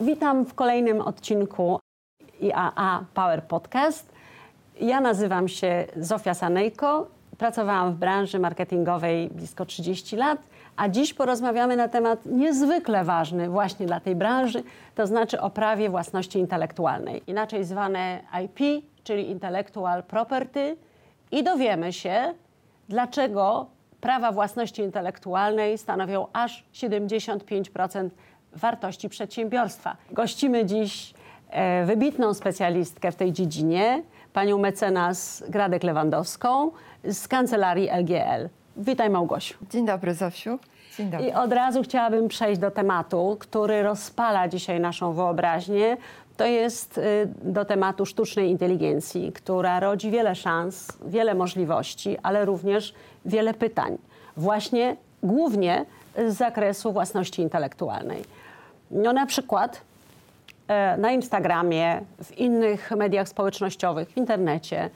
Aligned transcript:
Witam 0.00 0.44
w 0.44 0.54
kolejnym 0.54 1.00
odcinku 1.00 1.78
IAA 2.40 3.04
Power 3.14 3.44
Podcast. 3.44 4.12
Ja 4.80 5.00
nazywam 5.00 5.48
się 5.48 5.86
Zofia 5.96 6.34
Sanejko. 6.34 7.06
Pracowałam 7.38 7.92
w 7.92 7.96
branży 7.96 8.38
marketingowej 8.38 9.30
blisko 9.30 9.66
30 9.66 10.16
lat, 10.16 10.38
a 10.76 10.88
dziś 10.88 11.14
porozmawiamy 11.14 11.76
na 11.76 11.88
temat 11.88 12.26
niezwykle 12.26 13.04
ważny 13.04 13.48
właśnie 13.48 13.86
dla 13.86 14.00
tej 14.00 14.16
branży, 14.16 14.62
to 14.94 15.06
znaczy 15.06 15.40
o 15.40 15.50
prawie 15.50 15.90
własności 15.90 16.38
intelektualnej, 16.38 17.22
inaczej 17.26 17.64
zwane 17.64 18.20
IP, 18.44 18.84
czyli 19.04 19.30
Intellectual 19.30 20.02
Property 20.02 20.76
i 21.32 21.42
dowiemy 21.44 21.92
się, 21.92 22.34
dlaczego 22.88 23.66
prawa 24.00 24.32
własności 24.32 24.82
intelektualnej 24.82 25.78
stanowią 25.78 26.26
aż 26.32 26.64
75% 26.74 28.08
wartości 28.58 29.08
przedsiębiorstwa. 29.08 29.96
Gościmy 30.10 30.66
dziś 30.66 31.14
e, 31.50 31.84
wybitną 31.84 32.34
specjalistkę 32.34 33.12
w 33.12 33.16
tej 33.16 33.32
dziedzinie, 33.32 34.02
panią 34.32 34.58
mecenas 34.58 35.44
Gradek 35.48 35.82
Lewandowską 35.82 36.70
z 37.04 37.28
kancelarii 37.28 37.88
LGL. 37.88 38.48
Witaj 38.76 39.10
Małgosiu. 39.10 39.54
Dzień 39.70 39.86
dobry 39.86 40.14
Zosiu. 40.14 40.58
Dzień 40.96 41.10
dobry. 41.10 41.26
I 41.26 41.32
od 41.32 41.52
razu 41.52 41.82
chciałabym 41.82 42.28
przejść 42.28 42.60
do 42.60 42.70
tematu, 42.70 43.36
który 43.40 43.82
rozpala 43.82 44.48
dzisiaj 44.48 44.80
naszą 44.80 45.12
wyobraźnię. 45.12 45.96
To 46.36 46.46
jest 46.46 46.98
y, 46.98 47.02
do 47.42 47.64
tematu 47.64 48.06
sztucznej 48.06 48.50
inteligencji, 48.50 49.32
która 49.32 49.80
rodzi 49.80 50.10
wiele 50.10 50.34
szans, 50.34 50.98
wiele 51.06 51.34
możliwości, 51.34 52.16
ale 52.22 52.44
również 52.44 52.94
wiele 53.24 53.54
pytań. 53.54 53.98
Właśnie 54.36 54.96
głównie 55.22 55.84
z 56.28 56.36
zakresu 56.36 56.92
własności 56.92 57.42
intelektualnej. 57.42 58.24
No 58.90 59.12
na 59.12 59.26
przykład 59.26 59.80
e, 60.68 60.96
na 60.96 61.12
Instagramie, 61.12 62.00
w 62.24 62.38
innych 62.38 62.90
mediach 62.90 63.28
społecznościowych, 63.28 64.08
w 64.10 64.16
internecie 64.16 64.90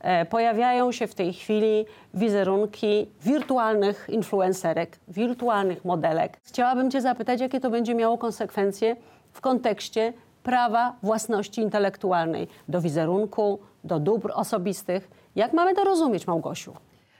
e, 0.00 0.26
pojawiają 0.26 0.92
się 0.92 1.06
w 1.06 1.14
tej 1.14 1.32
chwili 1.32 1.86
wizerunki 2.14 3.06
wirtualnych 3.22 4.06
influencerek, 4.08 4.98
wirtualnych 5.08 5.84
modelek. 5.84 6.38
Chciałabym 6.44 6.90
Cię 6.90 7.00
zapytać, 7.00 7.40
jakie 7.40 7.60
to 7.60 7.70
będzie 7.70 7.94
miało 7.94 8.18
konsekwencje 8.18 8.96
w 9.32 9.40
kontekście 9.40 10.12
prawa 10.42 10.96
własności 11.02 11.60
intelektualnej 11.60 12.48
do 12.68 12.80
wizerunku, 12.80 13.58
do 13.84 13.98
dóbr 13.98 14.32
osobistych. 14.34 15.10
Jak 15.36 15.52
mamy 15.52 15.74
to 15.74 15.84
rozumieć, 15.84 16.26
Małgosiu? 16.26 16.72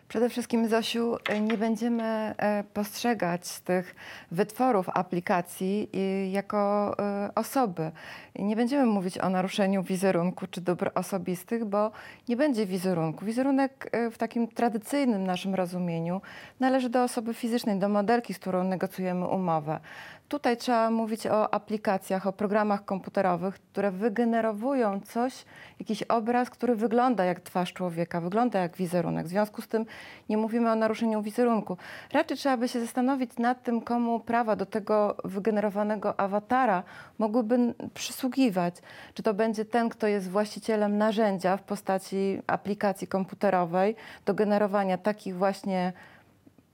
Przede 0.08 0.28
wszystkim, 0.28 0.68
Zosiu, 0.68 1.16
nie 1.40 1.58
będziemy 1.58 2.04
e, 2.04 2.64
postrzegać 2.74 3.60
tych 3.60 3.94
wytworów 4.30 4.88
aplikacji 4.88 5.88
y, 5.94 6.28
jako 6.28 6.94
e, 6.98 7.30
osoby. 7.34 7.90
Nie 8.38 8.56
będziemy 8.56 8.86
mówić 8.86 9.18
o 9.18 9.28
naruszeniu 9.28 9.82
wizerunku 9.82 10.46
czy 10.46 10.60
dóbr 10.60 10.90
osobistych, 10.94 11.64
bo 11.64 11.90
nie 12.28 12.36
będzie 12.36 12.66
wizerunku. 12.66 13.24
Wizerunek 13.24 13.88
e, 13.92 14.10
w 14.10 14.18
takim 14.18 14.48
tradycyjnym 14.48 15.24
naszym 15.24 15.54
rozumieniu 15.54 16.20
należy 16.60 16.90
do 16.90 17.02
osoby 17.02 17.34
fizycznej, 17.34 17.78
do 17.78 17.88
modelki, 17.88 18.34
z 18.34 18.38
którą 18.38 18.64
negocjujemy 18.64 19.26
umowę. 19.26 19.80
Tutaj 20.28 20.56
trzeba 20.56 20.90
mówić 20.90 21.26
o 21.26 21.54
aplikacjach, 21.54 22.26
o 22.26 22.32
programach 22.32 22.84
komputerowych, 22.84 23.54
które 23.54 23.90
wygenerowują 23.90 25.00
coś, 25.00 25.44
jakiś 25.78 26.02
obraz, 26.02 26.50
który 26.50 26.76
wygląda 26.76 27.24
jak 27.24 27.40
twarz 27.40 27.72
człowieka, 27.72 28.20
wygląda 28.20 28.58
jak 28.58 28.76
wizerunek. 28.76 29.26
W 29.26 29.28
związku 29.28 29.62
z 29.62 29.68
tym 29.68 29.86
nie 30.28 30.36
mówimy 30.36 30.70
o 30.70 30.74
naruszeniu 30.74 31.22
wizerunku. 31.22 31.76
Raczej 32.12 32.36
trzeba 32.36 32.56
by 32.56 32.68
się 32.68 32.80
zastanowić 32.80 33.38
nad 33.38 33.62
tym, 33.62 33.80
komu 33.80 34.20
prawa 34.20 34.56
do 34.56 34.66
tego 34.66 35.16
wygenerowanego 35.24 36.20
awatara 36.20 36.82
mogłyby 37.18 37.74
przysługiwać. 37.94 38.74
Czy 39.14 39.22
to 39.22 39.34
będzie 39.34 39.64
ten, 39.64 39.88
kto 39.88 40.06
jest 40.06 40.30
właścicielem 40.30 40.98
narzędzia 40.98 41.56
w 41.56 41.62
postaci 41.62 42.42
aplikacji 42.46 43.06
komputerowej 43.06 43.96
do 44.26 44.34
generowania 44.34 44.98
takich 44.98 45.36
właśnie 45.36 45.92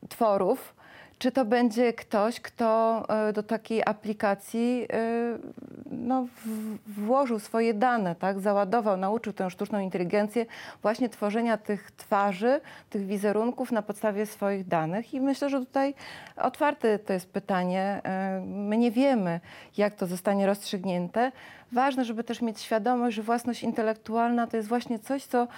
tworów, 0.08 0.74
czy 1.18 1.32
to 1.32 1.44
będzie 1.44 1.92
ktoś, 1.92 2.40
kto 2.40 3.02
e, 3.08 3.32
do 3.32 3.42
takiej 3.42 3.82
aplikacji 3.86 4.86
e, 4.92 5.38
no, 5.90 6.26
włożył 6.86 7.38
swoje 7.38 7.74
dane, 7.74 8.14
tak? 8.14 8.40
załadował, 8.40 8.96
nauczył 8.96 9.32
tę 9.32 9.50
sztuczną 9.50 9.80
inteligencję 9.80 10.46
właśnie 10.82 11.08
tworzenia 11.08 11.56
tych 11.56 11.90
twarzy, 11.90 12.60
tych 12.90 13.06
wizerunków 13.06 13.72
na 13.72 13.82
podstawie 13.82 14.26
swoich 14.26 14.68
danych. 14.68 15.14
I 15.14 15.20
myślę, 15.20 15.50
że 15.50 15.58
tutaj 15.58 15.94
otwarte 16.36 16.98
to 16.98 17.12
jest 17.12 17.32
pytanie. 17.32 18.00
E, 18.04 18.40
my 18.46 18.78
nie 18.78 18.90
wiemy, 18.90 19.40
jak 19.76 19.94
to 19.94 20.06
zostanie 20.06 20.46
rozstrzygnięte. 20.46 21.32
Ważne, 21.72 22.04
żeby 22.04 22.24
też 22.24 22.42
mieć 22.42 22.60
świadomość, 22.60 23.16
że 23.16 23.22
własność 23.22 23.62
intelektualna 23.62 24.46
to 24.46 24.56
jest 24.56 24.68
właśnie 24.68 24.98
coś, 24.98 25.24
co 25.24 25.48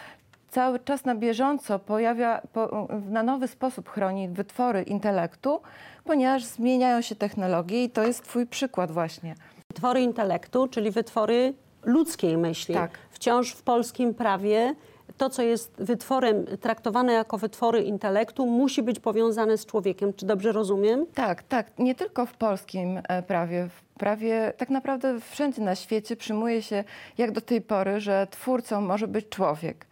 cały 0.48 0.78
czas 0.78 1.04
na 1.04 1.14
bieżąco 1.14 1.78
pojawia, 1.78 2.42
po, 2.52 2.88
na 3.10 3.22
nowy 3.22 3.48
sposób 3.48 3.88
chroni 3.88 4.28
wytwory 4.28 4.82
intelektu, 4.82 5.60
ponieważ 6.04 6.44
zmieniają 6.44 7.00
się 7.00 7.14
technologie 7.14 7.84
i 7.84 7.90
to 7.90 8.06
jest 8.06 8.22
Twój 8.22 8.46
przykład 8.46 8.92
właśnie. 8.92 9.34
Wytwory 9.70 10.00
intelektu, 10.00 10.68
czyli 10.68 10.90
wytwory 10.90 11.54
ludzkiej 11.84 12.36
myśli. 12.36 12.74
Tak. 12.74 12.90
Wciąż 13.10 13.52
w 13.52 13.62
polskim 13.62 14.14
prawie 14.14 14.74
to, 15.16 15.30
co 15.30 15.42
jest 15.42 15.72
wytworem 15.78 16.46
traktowane 16.60 17.12
jako 17.12 17.38
wytwory 17.38 17.82
intelektu, 17.82 18.46
musi 18.46 18.82
być 18.82 19.00
powiązane 19.00 19.58
z 19.58 19.66
człowiekiem. 19.66 20.14
Czy 20.14 20.26
dobrze 20.26 20.52
rozumiem? 20.52 21.06
Tak, 21.14 21.42
tak. 21.42 21.78
Nie 21.78 21.94
tylko 21.94 22.26
w 22.26 22.34
polskim 22.34 23.00
e, 23.08 23.22
prawie. 23.22 23.68
W 23.68 23.98
prawie 23.98 24.52
tak 24.56 24.70
naprawdę 24.70 25.20
wszędzie 25.20 25.62
na 25.62 25.74
świecie 25.74 26.16
przyjmuje 26.16 26.62
się, 26.62 26.84
jak 27.18 27.30
do 27.30 27.40
tej 27.40 27.60
pory, 27.60 28.00
że 28.00 28.26
twórcą 28.30 28.80
może 28.80 29.08
być 29.08 29.28
człowiek. 29.28 29.86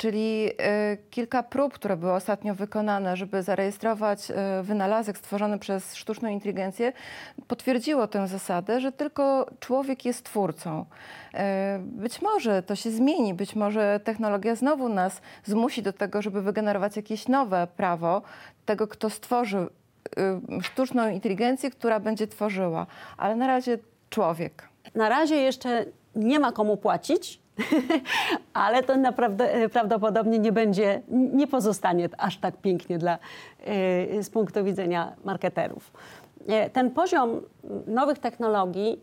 Czyli 0.00 0.50
y, 0.92 0.98
kilka 1.10 1.42
prób, 1.42 1.72
które 1.72 1.96
były 1.96 2.12
ostatnio 2.12 2.54
wykonane, 2.54 3.16
żeby 3.16 3.42
zarejestrować 3.42 4.30
y, 4.30 4.34
wynalazek 4.62 5.18
stworzony 5.18 5.58
przez 5.58 5.94
sztuczną 5.94 6.28
inteligencję, 6.28 6.92
potwierdziło 7.46 8.06
tę 8.06 8.28
zasadę, 8.28 8.80
że 8.80 8.92
tylko 8.92 9.46
człowiek 9.60 10.04
jest 10.04 10.24
twórcą. 10.24 10.84
Y, 11.34 11.38
być 11.82 12.22
może 12.22 12.62
to 12.62 12.76
się 12.76 12.90
zmieni, 12.90 13.34
być 13.34 13.56
może 13.56 14.00
technologia 14.04 14.54
znowu 14.54 14.88
nas 14.88 15.20
zmusi 15.44 15.82
do 15.82 15.92
tego, 15.92 16.22
żeby 16.22 16.42
wygenerować 16.42 16.96
jakieś 16.96 17.28
nowe 17.28 17.66
prawo 17.76 18.22
tego, 18.66 18.88
kto 18.88 19.10
stworzy 19.10 19.66
sztuczną 20.62 21.08
inteligencję, 21.08 21.70
która 21.70 22.00
będzie 22.00 22.26
tworzyła, 22.26 22.86
ale 23.16 23.36
na 23.36 23.46
razie 23.46 23.78
człowiek. 24.10 24.68
Na 24.94 25.08
razie 25.08 25.36
jeszcze 25.36 25.84
nie 26.16 26.38
ma 26.38 26.52
komu 26.52 26.76
płacić, 26.76 27.39
ale 28.54 28.82
to 28.82 28.96
naprawdę 28.96 29.54
e, 29.54 29.68
prawdopodobnie 29.68 30.38
nie 30.38 30.52
będzie, 30.52 31.02
nie 31.08 31.46
pozostanie 31.46 32.08
aż 32.18 32.38
tak 32.38 32.56
pięknie 32.56 32.98
dla, 32.98 33.18
e, 33.64 34.22
z 34.22 34.30
punktu 34.30 34.64
widzenia 34.64 35.12
marketerów. 35.24 35.92
E, 36.48 36.70
ten 36.70 36.90
poziom 36.90 37.40
nowych 37.86 38.18
technologii 38.18 39.00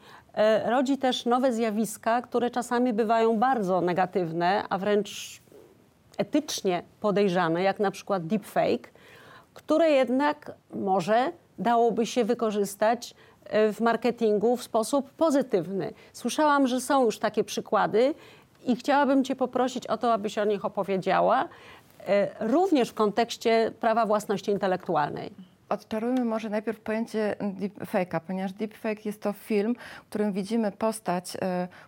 rodzi 0.65 0.97
też 0.97 1.25
nowe 1.25 1.53
zjawiska, 1.53 2.21
które 2.21 2.49
czasami 2.49 2.93
bywają 2.93 3.37
bardzo 3.37 3.81
negatywne, 3.81 4.63
a 4.69 4.77
wręcz 4.77 5.41
etycznie 6.17 6.83
podejrzane, 7.01 7.63
jak 7.63 7.79
na 7.79 7.91
przykład 7.91 8.27
deepfake, 8.27 8.91
które 9.53 9.91
jednak 9.91 10.51
może 10.73 11.31
dałoby 11.59 12.05
się 12.05 12.25
wykorzystać 12.25 13.15
w 13.51 13.77
marketingu 13.81 14.57
w 14.57 14.63
sposób 14.63 15.09
pozytywny. 15.09 15.93
Słyszałam, 16.13 16.67
że 16.67 16.81
są 16.81 17.05
już 17.05 17.19
takie 17.19 17.43
przykłady 17.43 18.13
i 18.67 18.75
chciałabym 18.75 19.23
Cię 19.23 19.35
poprosić 19.35 19.87
o 19.87 19.97
to, 19.97 20.13
abyś 20.13 20.37
o 20.37 20.45
nich 20.45 20.65
opowiedziała, 20.65 21.47
e, 22.07 22.47
również 22.47 22.89
w 22.89 22.93
kontekście 22.93 23.71
prawa 23.79 24.05
własności 24.05 24.51
intelektualnej. 24.51 25.31
Odczarujmy 25.69 26.25
może 26.25 26.49
najpierw 26.49 26.79
pojęcie 26.79 27.35
deepfake'a, 27.39 28.19
ponieważ 28.27 28.53
deepfake 28.53 29.05
jest 29.05 29.21
to 29.21 29.33
film, 29.33 29.75
w 30.05 30.09
którym 30.09 30.33
widzimy 30.33 30.71
postać 30.71 31.35
y, 31.35 31.39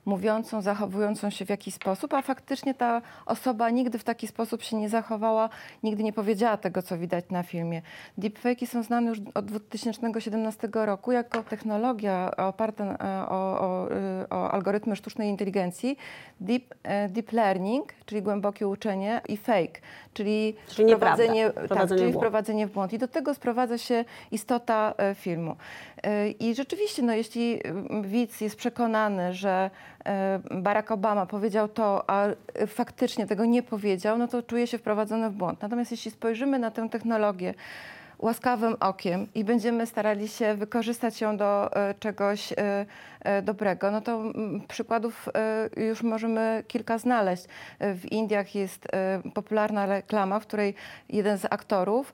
mówiącą, 0.06 0.62
zachowującą 0.62 1.30
się 1.30 1.46
w 1.46 1.50
jakiś 1.50 1.74
sposób, 1.74 2.14
a 2.14 2.22
faktycznie 2.22 2.74
ta 2.74 3.02
osoba 3.26 3.70
nigdy 3.70 4.00
w 4.00 4.04
taki 4.04 4.28
sposób 4.28 4.64
się 4.64 4.78
nie 4.78 4.90
zachowała, 4.90 5.50
nigdy 5.84 6.04
nie 6.04 6.14
powiedziała 6.14 6.58
tego, 6.58 6.82
co 6.82 6.98
widać 6.98 7.26
na 7.30 7.44
filmie. 7.44 7.82
Deepfake'i 8.18 8.68
są 8.68 8.84
znane 8.84 9.10
już 9.10 9.20
od 9.34 9.46
2017 9.46 10.70
roku 10.74 11.12
jako 11.12 11.44
technologia 11.44 12.32
oparta 12.38 12.98
o, 13.30 13.60
o, 13.60 13.88
o 14.30 14.52
algorytmy 14.52 14.96
sztucznej 14.96 15.30
inteligencji, 15.30 15.98
deep, 16.40 16.76
deep 17.10 17.32
learning, 17.32 17.94
czyli 18.06 18.22
głębokie 18.22 18.68
uczenie 18.68 19.22
i 19.28 19.38
fake, 19.38 19.80
czyli, 20.14 20.56
czyli 20.68 20.96
wprowadzenie, 20.96 21.52
tak, 21.70 21.90
czyli 21.90 22.14
wprowadzenie 22.14 22.68
w 22.68 22.72
błąd. 22.72 22.94
I 22.94 22.98
do 22.98 23.08
tego 23.08 23.34
sprowadza 23.34 23.78
się 23.78 24.06
istota 24.32 24.94
e, 24.98 25.16
filmu. 25.16 25.56
E, 26.04 26.30
I 26.30 26.56
rzeczywiście, 26.56 27.02
no, 27.02 27.14
jeśli 27.14 27.62
widz 28.02 28.42
jest 28.42 28.56
przekonany, 28.56 29.34
że 29.34 29.70
e, 30.06 30.40
Barack 30.52 30.92
Obama 30.92 31.26
powiedział 31.26 31.68
to, 31.68 32.10
a 32.10 32.28
faktycznie 32.68 33.28
tego 33.28 33.46
nie 33.46 33.64
powiedział, 33.64 34.18
no 34.18 34.28
to 34.28 34.44
czuje 34.44 34.68
się 34.68 34.78
wprowadzony 34.78 35.30
w 35.30 35.34
błąd. 35.34 35.62
Natomiast 35.62 35.92
jeśli 35.92 36.12
spojrzymy 36.12 36.60
na 36.60 36.72
tę 36.72 36.90
technologię, 36.90 37.54
łaskawym 38.20 38.76
okiem 38.80 39.28
i 39.36 39.44
będziemy 39.44 39.86
starali 39.86 40.28
się 40.28 40.56
wykorzystać 40.56 41.22
ją 41.22 41.38
do 41.38 41.76
e, 41.76 41.94
czegoś 41.94 42.52
e, 42.52 42.86
e, 43.20 43.42
dobrego, 43.42 43.92
no 43.92 44.02
to 44.02 44.16
mm, 44.16 44.62
przykładów 44.68 45.30
już 45.78 46.04
możemy 46.04 46.64
kilka 46.68 46.98
znaleźć. 46.98 47.46
W 47.80 48.12
Indiach 48.12 48.56
jest 48.56 48.88
popularna 49.34 49.86
reklama, 49.86 50.40
w 50.40 50.48
której 50.48 50.76
jeden 51.10 51.38
z 51.38 51.46
aktorów 51.46 52.14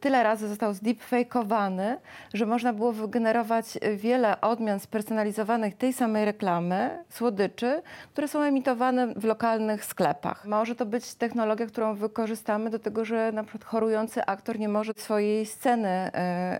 tyle 0.00 0.22
razy 0.22 0.48
został 0.48 0.74
zdeepfakeowany, 0.74 1.98
że 2.34 2.46
można 2.46 2.72
było 2.72 2.92
wygenerować 2.92 3.78
wiele 3.96 4.40
odmian 4.40 4.80
spersonalizowanych 4.80 5.76
tej 5.76 5.92
samej 5.92 6.24
reklamy, 6.24 7.04
słodyczy, 7.08 7.82
które 8.12 8.28
są 8.28 8.40
emitowane 8.40 9.14
w 9.14 9.24
lokalnych 9.24 9.84
sklepach. 9.84 10.46
Może 10.46 10.74
to 10.74 10.86
być 10.86 11.14
technologia, 11.14 11.66
którą 11.66 11.94
wykorzystamy 11.94 12.70
do 12.70 12.78
tego, 12.78 13.04
że 13.04 13.32
na 13.32 13.44
przykład 13.44 13.64
chorujący 13.64 14.24
aktor 14.26 14.58
nie 14.58 14.68
może 14.68 14.92
swojej 14.96 15.21
sceny 15.46 15.88
e, 15.88 16.10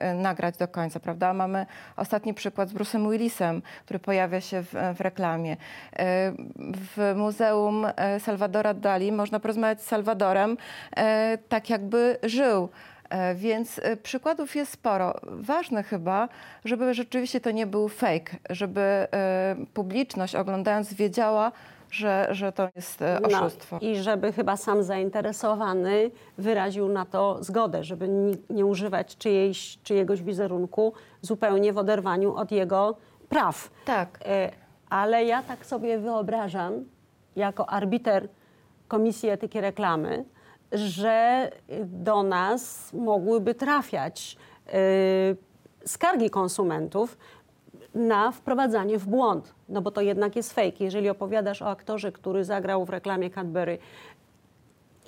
e, 0.00 0.14
nagrać 0.14 0.56
do 0.56 0.69
końca, 0.69 1.00
prawda? 1.00 1.32
Mamy 1.32 1.67
ostatni 1.97 2.35
przykład 2.35 2.69
z 2.69 2.75
Bruce'em 2.75 3.11
Willisem, 3.11 3.62
który 3.85 3.99
pojawia 3.99 4.41
się 4.41 4.62
w, 4.62 4.75
w 4.94 5.00
reklamie. 5.00 5.53
E, 5.53 6.32
W 6.97 7.14
Muzeum 7.17 7.87
e, 7.97 8.20
Salvadora 8.20 8.75
Dali 8.75 9.12
można 9.12 9.41
porozmawiać 9.41 9.82
z 9.82 9.87
Salwadorem 9.87 10.56
e, 10.97 11.38
tak, 11.49 11.70
jakby 11.70 12.19
żył. 12.23 12.69
E, 13.11 13.35
Więc 13.35 13.79
e, 13.82 13.97
przykładów 13.97 14.56
jest 14.56 14.73
sporo. 14.73 15.20
Ważne 15.23 15.82
chyba, 15.82 16.29
żeby 16.64 16.94
rzeczywiście 16.94 17.41
to 17.41 17.50
nie 17.50 17.67
był 17.67 17.88
fake, 17.88 18.37
żeby 18.50 18.81
e, 18.81 19.56
publiczność 19.75 20.35
oglądając 20.35 20.94
wiedziała, 20.94 21.53
że, 21.93 22.29
że 22.31 22.53
to 22.53 22.69
jest 22.77 23.03
e, 23.03 23.21
oszustwo. 23.23 23.79
No, 23.83 23.89
I 23.89 23.97
żeby 23.97 24.33
chyba 24.33 24.56
sam 24.56 24.83
zainteresowany 24.83 26.11
wyraził 26.39 26.89
na 26.89 27.05
to 27.05 27.44
zgodę, 27.44 27.85
żeby 27.85 28.09
ni- 28.09 28.37
nie 28.50 28.67
używać 28.67 29.17
czyjejś, 29.17 29.79
czyjegoś 29.83 30.23
wizerunku 30.23 30.93
zupełnie 31.23 31.73
w 31.73 31.79
oderwaniu 31.79 32.35
od 32.35 32.53
jego 32.53 32.97
praw. 33.29 33.71
Tak. 33.85 34.19
E, 34.25 34.50
Ale 34.91 35.25
ja 35.25 35.43
tak 35.43 35.67
sobie 35.67 35.99
wyobrażam, 35.99 36.85
jako 37.37 37.69
arbiter 37.71 38.29
Komisji 38.88 39.29
Etyki 39.29 39.61
Reklamy, 39.61 40.25
że 40.73 41.50
do 41.85 42.23
nas 42.23 42.93
mogłyby 42.93 43.55
trafiać 43.55 44.37
e, 44.67 44.71
skargi 45.87 46.31
konsumentów 46.31 47.19
na 47.95 48.31
wprowadzanie 48.31 48.99
w 48.99 49.06
błąd, 49.06 49.55
no 49.73 49.83
bo 49.83 49.91
to 49.91 50.01
jednak 50.01 50.37
jest 50.37 50.53
fake. 50.53 50.77
Jeżeli 50.81 51.09
opowiadasz 51.09 51.63
o 51.63 51.71
aktorze, 51.71 52.13
który 52.13 52.45
zagrał 52.45 52.85
w 52.85 52.91
reklamie 52.91 53.31
Cadbury 53.31 53.79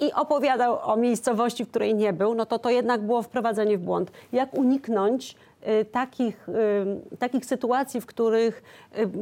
i 0.01 0.13
opowiadał 0.13 0.79
o 0.83 0.97
miejscowości, 0.97 1.65
w 1.65 1.69
której 1.69 1.95
nie 1.95 2.13
był, 2.13 2.35
no 2.35 2.47
to 2.47 2.59
to 2.59 2.71
jednak 2.71 3.03
było 3.03 3.23
wprowadzenie 3.23 3.79
w 3.79 3.81
błąd. 3.81 4.11
Jak 4.33 4.55
uniknąć 4.55 5.37
y, 5.81 5.85
takich, 5.85 6.49
y, 6.49 7.17
takich 7.19 7.47
sytuacji, 7.47 8.01
w 8.01 8.07
których 8.07 8.63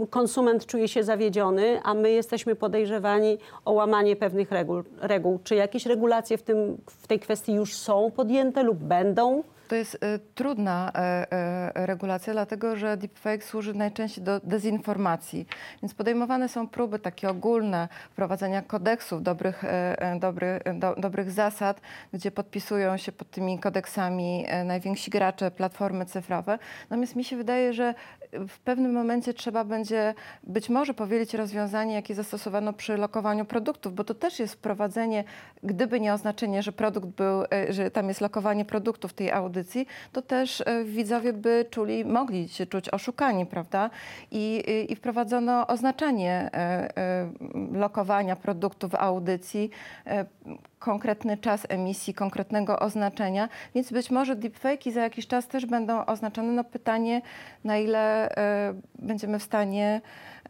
y, 0.04 0.06
konsument 0.06 0.66
czuje 0.66 0.88
się 0.88 1.04
zawiedziony, 1.04 1.80
a 1.82 1.94
my 1.94 2.10
jesteśmy 2.10 2.54
podejrzewani 2.54 3.38
o 3.64 3.72
łamanie 3.72 4.16
pewnych 4.16 4.52
reguł. 4.52 4.82
reguł. 5.00 5.38
Czy 5.44 5.54
jakieś 5.54 5.86
regulacje 5.86 6.38
w, 6.38 6.42
tym, 6.42 6.76
w 6.86 7.06
tej 7.06 7.20
kwestii 7.20 7.52
już 7.52 7.76
są 7.76 8.10
podjęte 8.10 8.62
lub 8.62 8.78
będą? 8.78 9.42
To 9.72 9.76
jest 9.76 9.98
e, 10.00 10.18
trudna 10.18 10.92
e, 10.94 11.32
e, 11.32 11.86
regulacja, 11.86 12.32
dlatego 12.32 12.76
że 12.76 12.96
deepfake 12.96 13.44
służy 13.44 13.74
najczęściej 13.74 14.24
do 14.24 14.40
dezinformacji. 14.40 15.46
Więc 15.82 15.94
podejmowane 15.94 16.48
są 16.48 16.68
próby 16.68 16.98
takie 16.98 17.28
ogólne 17.28 17.88
wprowadzenia 18.10 18.62
kodeksów 18.62 19.22
dobrych, 19.22 19.62
dobry, 20.20 20.60
do, 20.74 20.94
dobrych 20.94 21.30
zasad, 21.30 21.80
gdzie 22.12 22.30
podpisują 22.30 22.96
się 22.96 23.12
pod 23.12 23.30
tymi 23.30 23.58
kodeksami 23.58 24.46
najwięksi 24.64 25.10
gracze, 25.10 25.50
platformy 25.50 26.06
cyfrowe. 26.06 26.58
Natomiast 26.90 27.16
mi 27.16 27.24
się 27.24 27.36
wydaje, 27.36 27.72
że 27.72 27.94
w 28.48 28.58
pewnym 28.58 28.92
momencie 28.92 29.34
trzeba 29.34 29.64
będzie 29.64 30.14
być 30.42 30.68
może 30.68 30.94
powielić 30.94 31.34
rozwiązanie, 31.34 31.94
jakie 31.94 32.14
zastosowano 32.14 32.72
przy 32.72 32.96
lokowaniu 32.96 33.44
produktów, 33.44 33.94
bo 33.94 34.04
to 34.04 34.14
też 34.14 34.38
jest 34.38 34.54
wprowadzenie, 34.54 35.24
gdyby 35.62 36.00
nie 36.00 36.14
oznaczenie, 36.14 36.62
że 36.62 36.72
produkt 36.72 37.06
był, 37.06 37.42
że 37.68 37.90
tam 37.90 38.08
jest 38.08 38.20
lokowanie 38.20 38.64
produktu 38.64 39.08
w 39.08 39.12
tej 39.12 39.30
audycji, 39.30 39.61
to 40.12 40.22
też 40.22 40.60
e, 40.60 40.84
widzowie 40.84 41.32
by 41.32 41.64
czuli, 41.70 42.04
mogli 42.04 42.48
się 42.48 42.66
czuć 42.66 42.88
oszukani, 42.88 43.46
prawda? 43.46 43.90
I, 44.30 44.64
i, 44.88 44.96
wprowadzono 44.96 45.66
oznaczenie 45.66 46.50
e, 46.52 46.98
e, 46.98 47.32
lokowania 47.72 48.36
produktu 48.36 48.88
w 48.88 48.94
audycji, 48.94 49.70
konkretny 50.78 51.36
czas 51.36 51.66
emisji, 51.68 52.14
konkretnego 52.14 52.78
oznaczenia, 52.78 53.48
więc 53.74 53.92
być 53.92 54.10
może 54.10 54.36
deepfake'i 54.36 54.92
za 54.92 55.00
jakiś 55.00 55.26
czas 55.26 55.48
też 55.48 55.66
będą 55.66 56.06
oznaczone. 56.06 56.52
No 56.52 56.64
pytanie, 56.64 57.22
na 57.64 57.78
ile 57.78 58.34
będziemy 58.98 59.38
w 59.38 59.42
stanie 59.42 60.00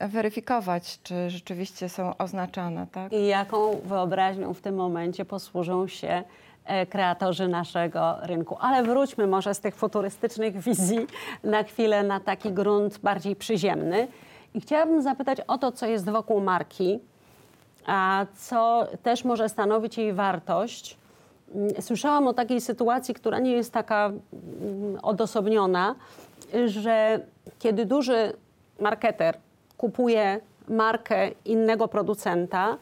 weryfikować, 0.01 1.03
czy 1.03 1.31
rzeczywiście 1.31 1.89
są 1.89 2.17
oznaczane, 2.17 2.87
tak? 2.93 3.13
I 3.13 3.27
jaką 3.27 3.81
wyobraźnią 3.85 4.55
w 4.55 4.61
tym 4.61 4.75
momencie 4.75 5.25
posłużą 5.25 5.89
się 5.89 6.25
kreatorzy 6.91 7.49
naszego 7.49 8.17
rynku. 8.23 8.57
Ale 8.61 8.83
wróćmy 8.83 9.27
może 9.27 9.55
z 9.55 9.61
tych 9.61 9.75
futurystycznych 9.77 10.59
wizji 10.59 11.07
na 11.45 11.63
chwilę 11.63 12.03
na 12.03 12.21
taki 12.21 12.53
grunt 12.53 12.99
bardziej 12.99 13.37
przyziemny. 13.37 14.09
I 14.55 14.61
chciałabym 14.61 15.03
zapytać 15.03 15.39
o 15.49 15.59
to, 15.59 15.73
co 15.73 15.87
jest 15.87 16.11
wokół 16.11 16.41
marki, 16.41 17.01
a 17.87 18.27
co 18.37 18.87
też 19.03 19.25
może 19.25 19.49
stanowić 19.49 19.99
jej 19.99 20.13
wartość. 20.13 20.97
Mm, 21.55 21.83
Słyszałam 21.83 22.27
o 22.27 22.33
takiej 22.33 22.61
sytuacji, 22.61 23.15
która 23.15 23.39
nie 23.39 23.53
jest 23.53 23.73
taka 23.73 24.07
mm, 24.07 24.99
odosobniona, 25.03 25.95
że 26.67 27.21
kiedy 27.59 27.87
duży 27.87 28.33
marketer 28.81 29.37
kupuje 29.77 30.41
markę 30.69 31.31
innego 31.45 31.89
producenta, 31.89 32.69
e, 32.71 32.77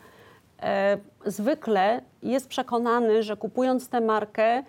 zwykle 1.26 2.00
jest 2.22 2.48
przekonany, 2.48 3.22
że 3.22 3.36
kupując 3.36 3.88
tę 3.88 4.00
markę 4.00 4.62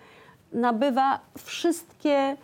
nabywa 0.52 1.20
wszystkie 1.38 2.12
e, 2.12 2.36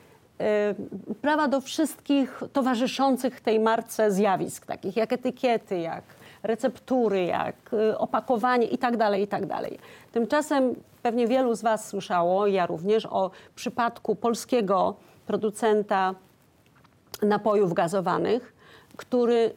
prawa 1.23 1.49
do 1.49 1.61
wszystkich 1.61 2.43
towarzyszących 2.53 3.41
tej 3.41 3.61
marce 3.61 4.11
zjawisk, 4.11 4.67
takich 4.67 4.97
jak 4.97 5.12
etykiety, 5.12 5.79
jak 5.79 6.05
receptury, 6.43 7.25
jak 7.25 7.55
e, 7.73 7.99
opakowanie 7.99 8.67
itd., 8.67 9.19
itd. 9.19 9.61
Tymczasem 10.12 10.75
pewnie 11.03 11.27
wielu 11.27 11.55
z 11.55 11.62
Was 11.62 11.89
słyszało, 11.89 12.47
ja 12.47 12.67
również, 12.67 13.07
o 13.07 13.31
przypadku 13.55 14.14
polskiego 14.14 14.95
producenta 15.26 16.14
napojów 17.23 17.73
gazowanych, 17.73 18.55
który 18.97 19.55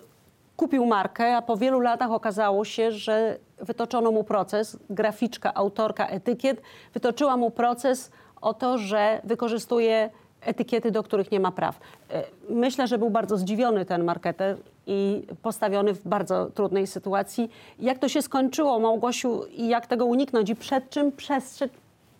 kupił 0.61 0.85
markę, 0.85 1.37
a 1.37 1.41
po 1.41 1.57
wielu 1.57 1.79
latach 1.79 2.11
okazało 2.11 2.65
się, 2.65 2.91
że 2.91 3.37
wytoczono 3.57 4.11
mu 4.11 4.23
proces, 4.23 4.77
graficzka, 4.89 5.53
autorka 5.53 6.07
etykiet 6.07 6.61
wytoczyła 6.93 7.37
mu 7.37 7.51
proces 7.51 8.11
o 8.41 8.53
to, 8.53 8.77
że 8.77 9.21
wykorzystuje 9.23 10.09
etykiety, 10.41 10.91
do 10.91 11.03
których 11.03 11.31
nie 11.31 11.39
ma 11.39 11.51
praw. 11.51 11.79
E, 12.09 12.23
Myślę, 12.49 12.87
że 12.87 12.97
był 12.97 13.09
bardzo 13.09 13.37
zdziwiony 13.37 13.85
ten 13.85 14.03
marketer 14.03 14.57
i 14.87 15.27
postawiony 15.41 15.93
w 15.93 16.07
bardzo 16.07 16.45
trudnej 16.45 16.87
sytuacji. 16.87 17.51
Jak 17.79 17.99
to 17.99 18.09
się 18.09 18.21
skończyło, 18.21 18.79
Małgosiu, 18.79 19.45
i 19.45 19.67
jak 19.67 19.87
tego 19.87 20.05
uniknąć 20.05 20.49
i 20.49 20.55
przed 20.55 20.89
czym 20.89 21.11
przestrzec, 21.11 21.71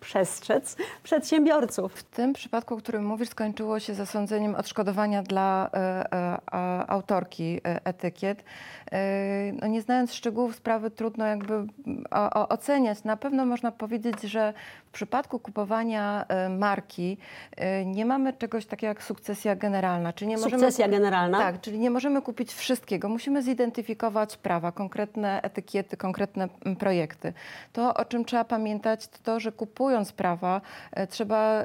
przestrzec 0.02 0.76
przedsiębiorców? 1.04 1.94
W 1.94 2.04
tym 2.04 2.34
przypadku, 2.34 2.74
o 2.74 2.78
którym 2.78 3.06
mówisz, 3.06 3.30
skończyło 3.30 3.80
się 3.80 3.94
zasądzeniem 3.94 4.56
odszkodowania 4.56 5.24
dla 5.24 5.70
e, 5.74 6.14
e, 6.14 6.90
autorki 6.90 7.62
e, 7.66 7.86
etykiet. 7.86 8.44
E, 8.92 9.52
no 9.62 9.68
nie 9.68 9.82
znając 9.82 10.14
szczegółów 10.14 10.56
sprawy, 10.56 10.92
trudno 10.92 11.26
jakby 11.26 11.54
mm, 11.54 11.70
o, 12.12 12.30
o, 12.30 12.50
oceniać. 12.50 13.04
Na 13.04 13.18
pewno 13.18 13.46
można 13.46 13.72
powiedzieć, 13.72 14.22
że 14.22 14.54
w 14.92 14.94
przypadku 14.94 15.40
kupowania 15.40 16.26
e, 16.28 16.50
marki 16.50 17.18
e, 17.58 17.86
nie 17.86 18.06
mamy 18.06 18.34
czegoś 18.34 18.66
takiego 18.66 18.88
jak 18.90 19.04
sukcesja 19.04 19.56
generalna. 19.56 20.14
Czyli 20.14 20.30
nie 20.30 20.38
możemy 20.38 20.52
Sukcesja 20.52 20.88
generalna? 20.88 21.38
Tak, 21.40 21.62
czyli 21.62 21.80
nie 21.80 21.90
możemy 21.90 22.22
kupić 22.22 22.54
wszystkiego. 22.54 23.10
Musimy 23.10 23.44
zidentyfikować 23.44 24.38
prawa, 24.38 24.72
konkretne 24.72 25.42
etykiety, 25.42 25.98
konkretne 25.98 26.50
projekty. 26.80 27.34
To, 27.74 27.94
o 27.94 28.06
czym 28.06 28.26
trzeba 28.26 28.44
pamiętać, 28.44 29.08
to 29.08 29.18
to, 29.24 29.40
że 29.40 29.52
kupując 29.52 30.12
prawa, 30.12 30.62
e, 30.92 31.08
trzeba 31.08 31.64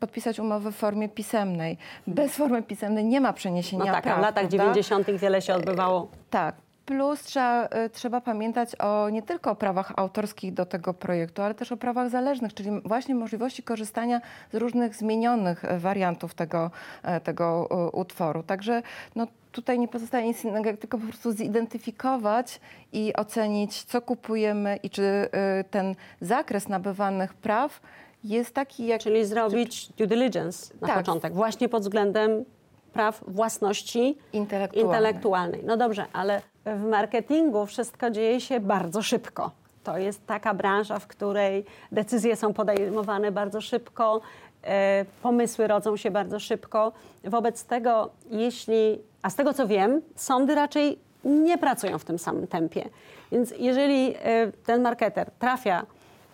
podpisać 0.00 0.38
umowę 0.38 0.72
w 0.72 0.76
formie 0.76 1.08
pisemnej. 1.08 1.78
Bez 2.06 2.36
formy 2.36 2.62
pisemnej 2.62 3.04
nie 3.04 3.20
ma 3.20 3.32
przeniesienia 3.32 3.84
No 3.84 3.92
tak, 3.92 4.02
praw. 4.02 4.18
w 4.18 4.22
latach 4.22 4.48
prawda? 4.48 4.58
90. 4.58 5.10
wiele 5.10 5.42
się 5.42 5.54
odbywało. 5.54 6.08
Tak. 6.30 6.54
Plus 6.92 7.22
trzeba, 7.22 7.66
y, 7.86 7.90
trzeba 7.90 8.20
pamiętać 8.20 8.74
o 8.74 9.08
nie 9.08 9.22
tylko 9.22 9.50
o 9.50 9.54
prawach 9.54 9.92
autorskich 9.96 10.54
do 10.54 10.66
tego 10.66 10.94
projektu, 10.94 11.42
ale 11.42 11.54
też 11.54 11.72
o 11.72 11.76
prawach 11.76 12.10
zależnych, 12.10 12.54
czyli 12.54 12.70
właśnie 12.84 13.14
możliwości 13.14 13.62
korzystania 13.62 14.20
z 14.52 14.56
różnych 14.56 14.94
zmienionych 14.96 15.64
e, 15.64 15.78
wariantów 15.78 16.34
tego, 16.34 16.70
e, 17.02 17.20
tego 17.20 17.68
utworu. 17.92 18.42
Także 18.42 18.82
no, 19.16 19.26
tutaj 19.52 19.78
nie 19.78 19.88
pozostaje 19.88 20.26
nic 20.26 20.44
innego, 20.44 20.66
jak 20.66 20.76
tylko 20.80 20.98
po 20.98 21.06
prostu 21.06 21.32
zidentyfikować 21.32 22.60
i 22.92 23.12
ocenić, 23.16 23.84
co 23.84 24.02
kupujemy 24.02 24.76
i 24.82 24.90
czy 24.90 25.02
y, 25.02 25.28
ten 25.70 25.94
zakres 26.20 26.68
nabywanych 26.68 27.34
praw 27.34 27.80
jest 28.24 28.54
taki, 28.54 28.86
jak 28.86 29.00
Czyli 29.00 29.24
zrobić 29.24 29.92
due 29.92 30.06
diligence 30.06 30.74
na 30.80 30.88
Tak. 30.88 30.96
początek, 30.96 31.34
właśnie 31.34 31.68
pod 31.68 31.82
względem 31.82 32.44
praw 32.92 33.24
własności 33.28 34.18
intelektualny. 34.32 34.88
intelektualnej. 34.88 35.62
No 35.64 35.76
dobrze, 35.76 36.06
ale 36.12 36.42
w 36.66 36.84
marketingu 36.84 37.66
wszystko 37.66 38.10
dzieje 38.10 38.40
się 38.40 38.60
bardzo 38.60 39.02
szybko. 39.02 39.50
To 39.84 39.98
jest 39.98 40.26
taka 40.26 40.54
branża, 40.54 40.98
w 40.98 41.06
której 41.06 41.64
decyzje 41.92 42.36
są 42.36 42.54
podejmowane 42.54 43.32
bardzo 43.32 43.60
szybko, 43.60 44.20
e, 44.62 45.04
pomysły 45.22 45.66
rodzą 45.66 45.96
się 45.96 46.10
bardzo 46.10 46.40
szybko. 46.40 46.92
Wobec 47.24 47.64
tego, 47.64 48.10
jeśli, 48.30 48.98
a 49.22 49.30
z 49.30 49.34
tego 49.34 49.54
co 49.54 49.66
wiem, 49.66 50.02
sądy 50.16 50.54
raczej 50.54 50.98
nie 51.24 51.58
pracują 51.58 51.98
w 51.98 52.04
tym 52.04 52.18
samym 52.18 52.46
tempie. 52.46 52.88
Więc 53.32 53.54
jeżeli 53.58 54.14
e, 54.14 54.52
ten 54.66 54.82
marketer 54.82 55.30
trafia 55.38 55.86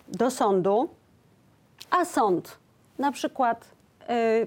do 0.09 0.31
sądu, 0.31 0.89
a 1.91 2.05
sąd 2.05 2.59
na 2.99 3.13
przykład 3.13 3.65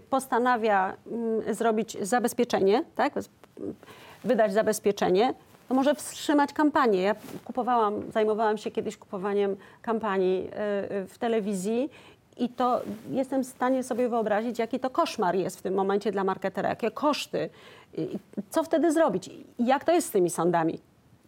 postanawia 0.09 0.93
mm, 1.07 1.53
zrobić 1.53 1.97
zabezpieczenie, 2.01 2.83
tak? 2.95 3.13
wydać 4.23 4.53
zabezpieczenie, 4.53 5.33
to 5.67 5.75
może 5.75 5.95
wstrzymać 5.95 6.53
kampanię. 6.53 7.01
Ja 7.01 7.15
kupowałam, 7.45 8.11
zajmowałam 8.11 8.57
się 8.57 8.71
kiedyś 8.71 8.97
kupowaniem 8.97 9.55
kampanii 9.81 10.47
y, 10.91 10.95
y, 10.95 11.07
w 11.07 11.17
telewizji 11.17 11.89
i 12.37 12.49
to 12.49 12.81
jestem 13.09 13.43
w 13.43 13.47
stanie 13.47 13.83
sobie 13.83 14.09
wyobrazić, 14.09 14.59
jaki 14.59 14.79
to 14.79 14.89
koszmar 14.89 15.35
jest 15.35 15.59
w 15.59 15.61
tym 15.61 15.73
momencie 15.73 16.11
dla 16.11 16.23
marketera, 16.23 16.69
jakie 16.69 16.91
koszty, 16.91 17.49
co 18.49 18.63
wtedy 18.63 18.91
zrobić 18.91 19.29
jak 19.59 19.83
to 19.83 19.91
jest 19.91 20.07
z 20.07 20.11
tymi 20.11 20.29
sądami. 20.29 20.79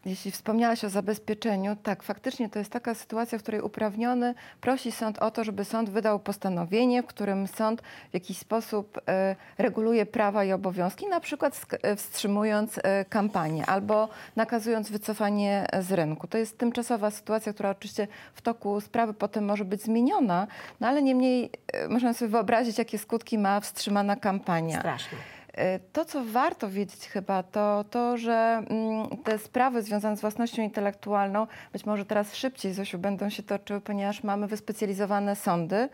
Jeśli 0.05 0.31
wspomniałaś 0.31 0.83
o 0.85 0.89
zabezpieczeniu, 0.89 1.75
tak, 1.83 2.03
faktycznie 2.03 2.49
to 2.49 2.59
jest 2.59 2.71
taka 2.71 2.93
sytuacja, 2.93 3.37
w 3.37 3.41
której 3.41 3.61
uprawniony 3.61 4.35
prosi 4.61 4.91
sąd 4.91 5.19
o 5.19 5.31
to, 5.31 5.43
żeby 5.43 5.65
sąd 5.65 5.89
wydał 5.89 6.19
postanowienie, 6.19 7.03
w 7.03 7.05
którym 7.05 7.47
sąd 7.47 7.81
w 8.11 8.13
jakiś 8.13 8.37
sposób 8.37 8.99
e, 9.07 9.35
reguluje 9.57 10.05
prawa 10.05 10.43
i 10.43 10.51
obowiązki, 10.51 11.07
na 11.07 11.19
przykład 11.19 11.65
e, 11.83 11.95
wstrzymując 11.95 12.79
e, 12.83 13.05
kampanię 13.05 13.65
albo 13.65 14.09
nakazując 14.35 14.91
wycofanie 14.91 15.67
z 15.79 15.91
rynku. 15.91 16.27
To 16.27 16.37
jest 16.37 16.57
tymczasowa 16.57 17.11
sytuacja, 17.11 17.53
która 17.53 17.69
oczywiście 17.69 18.07
w 18.33 18.41
toku 18.41 18.81
sprawy 18.81 19.13
potem 19.13 19.45
może 19.45 19.65
być 19.65 19.81
zmieniona, 19.81 20.47
no 20.79 20.87
ale 20.87 21.01
niemniej 21.01 21.49
można 21.89 22.13
sobie 22.13 22.29
wyobrazić, 22.31 22.77
jakie 22.77 22.97
skutki 22.97 23.37
ma 23.37 23.59
wstrzymana 23.59 24.15
kampania. 24.15 24.79
Straszne. 24.79 25.17
E, 25.53 25.79
To, 25.79 26.05
co 26.05 26.23
warto 26.25 26.69
wiedzieć 26.69 27.07
chyba, 27.07 27.43
to 27.43 27.85
to, 27.89 28.17
że 28.17 28.33
mm, 28.69 29.07
te 29.23 29.37
sprawy 29.39 29.81
związane 29.81 30.17
z 30.17 30.21
własnością 30.21 30.61
intelektualną 30.61 31.47
być 31.73 31.85
może 31.85 32.05
teraz 32.05 32.35
szybciej, 32.35 32.73
Zosiu, 32.73 32.97
będą 32.99 33.29
się 33.29 33.43
toczyły, 33.43 33.81
ponieważ 33.81 34.23
mamy 34.23 34.47
wyspecjalizowane 34.47 35.35
sądy. 35.35 35.89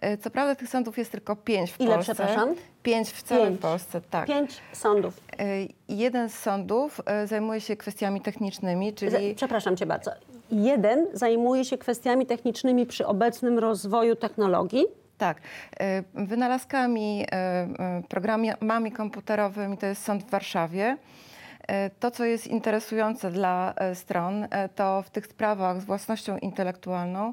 E, 0.00 0.16
Co 0.18 0.30
prawda 0.30 0.54
tych 0.54 0.68
sądów 0.68 0.98
jest 0.98 1.10
tylko 1.12 1.36
pięć 1.36 1.72
w 1.72 1.80
Ile, 1.80 1.94
Polsce. 1.94 2.14
przepraszam? 2.14 2.54
Pięć 2.82 3.08
w 3.10 3.22
całej 3.22 3.44
Pięć. 3.48 3.60
Polsce, 3.60 4.00
tak. 4.00 4.26
Pięć 4.26 4.50
sądów. 4.72 5.20
I 5.88 5.98
Jeden 5.98 6.28
z 6.28 6.34
sądów 6.38 7.00
zajmuje 7.24 7.60
się 7.60 7.76
kwestiami 7.76 8.20
technicznymi, 8.20 8.94
czyli... 8.94 9.10
Za- 9.12 9.18
Przepraszam 9.36 9.76
cię 9.76 9.86
bardzo. 9.86 10.10
Jeden 10.50 11.06
zajmuje 11.12 11.64
się 11.64 11.78
kwestiami 11.78 12.26
technicznymi 12.26 12.86
przy 12.86 13.06
obecnym 13.06 13.58
rozwoju 13.58 14.16
technologii. 14.16 14.84
Tak, 15.18 15.40
e, 15.80 16.02
wynalazkami, 16.14 17.26
e, 17.32 17.34
e, 17.34 18.02
programami 18.08 18.92
komputerowymi 18.92 19.78
to 19.78 19.86
jest 19.86 20.04
sąd 20.04 20.24
w 20.24 20.30
Warszawie. 20.30 20.96
To, 22.00 22.10
co 22.10 22.24
jest 22.24 22.46
interesujące 22.46 23.30
dla 23.30 23.74
stron, 23.94 24.48
to 24.74 25.02
w 25.02 25.10
tych 25.10 25.26
sprawach 25.26 25.80
z 25.80 25.84
własnością 25.84 26.38
intelektualną 26.38 27.32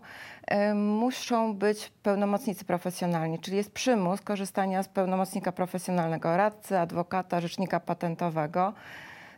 muszą 0.76 1.54
być 1.54 1.92
pełnomocnicy 2.04 2.66
profesjonalni, 2.66 3.40
czyli 3.40 3.58
jest 3.58 3.72
przymus 3.72 4.22
korzystania 4.22 4.84
z 4.84 4.88
pełnomocnika 4.88 5.52
profesjonalnego, 5.52 6.38
radcy, 6.38 6.80
adwokata, 6.80 7.42
rzecznika 7.42 7.80
patentowego. 7.80 8.74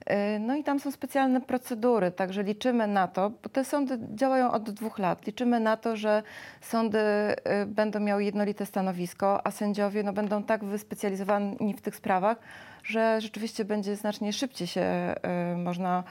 E, 0.07 0.39
No 0.39 0.55
i 0.55 0.63
tam 0.63 0.79
są 0.79 0.91
specjalne 0.91 1.41
procedury, 1.41 2.11
także 2.11 2.43
liczymy 2.43 2.87
na 2.87 3.07
to, 3.07 3.29
bo 3.29 3.49
te 3.49 3.65
sądy 3.65 3.99
działają 4.15 4.51
od 4.51 4.69
dwóch 4.69 4.99
lat, 4.99 5.25
liczymy 5.27 5.59
na 5.59 5.77
to, 5.77 5.95
że 5.95 6.23
sądy 6.61 6.97
y, 6.99 7.65
będą 7.65 7.99
miały 7.99 8.23
jednolite 8.23 8.65
stanowisko, 8.65 9.47
a 9.47 9.51
sędziowie 9.51 10.03
no, 10.03 10.13
będą 10.13 10.43
tak 10.43 10.63
wyspecjalizowani 10.63 11.73
w 11.73 11.81
tych 11.81 11.95
sprawach, 11.95 12.37
że 12.83 13.21
rzeczywiście 13.21 13.65
będzie 13.65 13.95
znacznie 13.95 14.33
szybciej 14.33 14.67
się 14.67 15.15
y, 15.53 15.57
można 15.57 16.03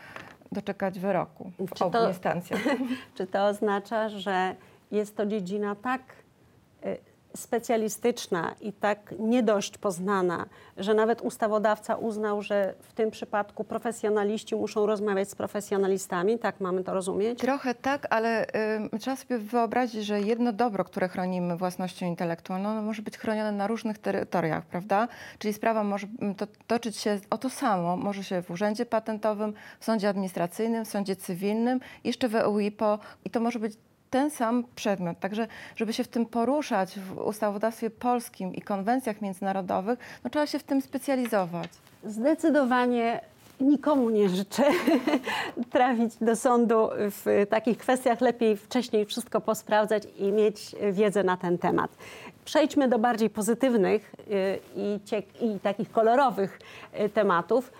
doczekać 0.52 0.98
wyroku 0.98 1.50
w 1.58 1.74
Czy 1.74 1.84
obu 1.84 1.92
to- 1.98 2.08
instancjach. 2.08 2.60
Czy 3.16 3.26
to 3.26 3.46
oznacza, 3.46 4.08
że 4.08 4.54
jest 4.90 5.16
to 5.16 5.26
dziedzina 5.26 5.74
tak 5.74 6.00
y, 6.86 6.98
specjalistyczna 7.36 8.54
i 8.60 8.72
tak 8.72 9.14
nie 9.18 9.42
dość 9.42 9.78
poznana, 9.78 10.46
że 10.76 10.94
nawet 10.94 11.20
ustawodawca 11.20 11.94
uznał, 11.94 12.42
że 12.42 12.74
w 12.80 12.92
tym 12.92 13.10
przypadku 13.10 13.64
profesjonaliści 13.64 14.56
muszą 14.56 14.86
rozmawiać 14.86 15.30
z 15.30 15.34
profesjonalistami? 15.34 16.38
Tak 16.38 16.60
mamy 16.60 16.84
to 16.84 16.94
rozumieć? 16.94 17.38
Trochę 17.38 17.74
tak, 17.74 18.06
ale 18.10 18.46
y, 18.94 18.98
trzeba 18.98 19.16
sobie 19.16 19.38
wyobrazić, 19.38 20.04
że 20.04 20.20
jedno 20.20 20.52
dobro, 20.52 20.84
które 20.84 21.08
chronimy 21.08 21.56
własnością 21.56 22.06
intelektualną, 22.06 22.82
może 22.82 23.02
być 23.02 23.18
chronione 23.18 23.52
na 23.52 23.66
różnych 23.66 23.98
terytoriach, 23.98 24.66
prawda? 24.66 25.08
Czyli 25.38 25.54
sprawa 25.54 25.84
może 25.84 26.06
to, 26.36 26.46
toczyć 26.66 26.96
się 26.96 27.20
o 27.30 27.38
to 27.38 27.50
samo, 27.50 27.96
może 27.96 28.24
się 28.24 28.42
w 28.42 28.50
urzędzie 28.50 28.86
patentowym, 28.86 29.52
w 29.80 29.84
sądzie 29.84 30.08
administracyjnym, 30.08 30.84
w 30.84 30.88
sądzie 30.88 31.16
cywilnym, 31.16 31.80
jeszcze 32.04 32.28
w 32.28 32.34
EUIPO 32.34 32.98
i 33.24 33.30
to 33.30 33.40
może 33.40 33.58
być 33.58 33.72
ten 34.10 34.30
sam 34.30 34.64
przedmiot. 34.74 35.20
Także, 35.20 35.46
żeby 35.76 35.92
się 35.92 36.04
w 36.04 36.08
tym 36.08 36.26
poruszać 36.26 36.98
w 36.98 37.18
ustawodawstwie 37.18 37.90
polskim 37.90 38.54
i 38.54 38.62
konwencjach 38.62 39.22
międzynarodowych, 39.22 39.98
no 40.24 40.30
trzeba 40.30 40.46
się 40.46 40.58
w 40.58 40.64
tym 40.64 40.80
specjalizować. 40.80 41.70
Zdecydowanie 42.04 43.20
nikomu 43.60 44.10
nie 44.10 44.28
życzę 44.28 44.64
trafić 45.72 46.16
do 46.20 46.36
sądu 46.36 46.88
w 46.92 47.46
takich 47.50 47.78
kwestiach. 47.78 48.20
Lepiej 48.20 48.56
wcześniej 48.56 49.06
wszystko 49.06 49.40
posprawdzać 49.40 50.02
i 50.18 50.32
mieć 50.32 50.76
wiedzę 50.92 51.24
na 51.24 51.36
ten 51.36 51.58
temat. 51.58 51.90
Przejdźmy 52.44 52.88
do 52.88 52.98
bardziej 52.98 53.30
pozytywnych 53.30 54.14
y, 54.30 54.58
i, 54.76 55.00
i 55.40 55.60
takich 55.60 55.90
kolorowych 55.90 56.58
y, 57.00 57.08
tematów. 57.08 57.72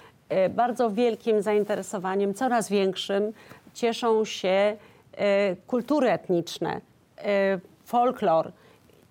Y, 0.47 0.49
Bardzo 0.49 0.91
wielkim 0.91 1.43
zainteresowaniem, 1.43 2.35
coraz 2.35 2.69
większym, 2.69 3.33
cieszą 3.75 4.25
się 4.25 4.77
kultury 5.67 6.11
etniczne, 6.11 6.77
y, 6.77 7.23
folklor. 7.85 8.53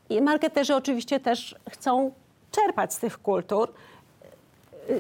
I 0.10 0.22
marketerzy 0.22 0.76
oczywiście 0.76 1.20
też 1.20 1.56
chcą 1.70 2.12
czerpać 2.52 2.94
z 2.94 3.00
tych 3.00 3.18
kultur 3.18 3.74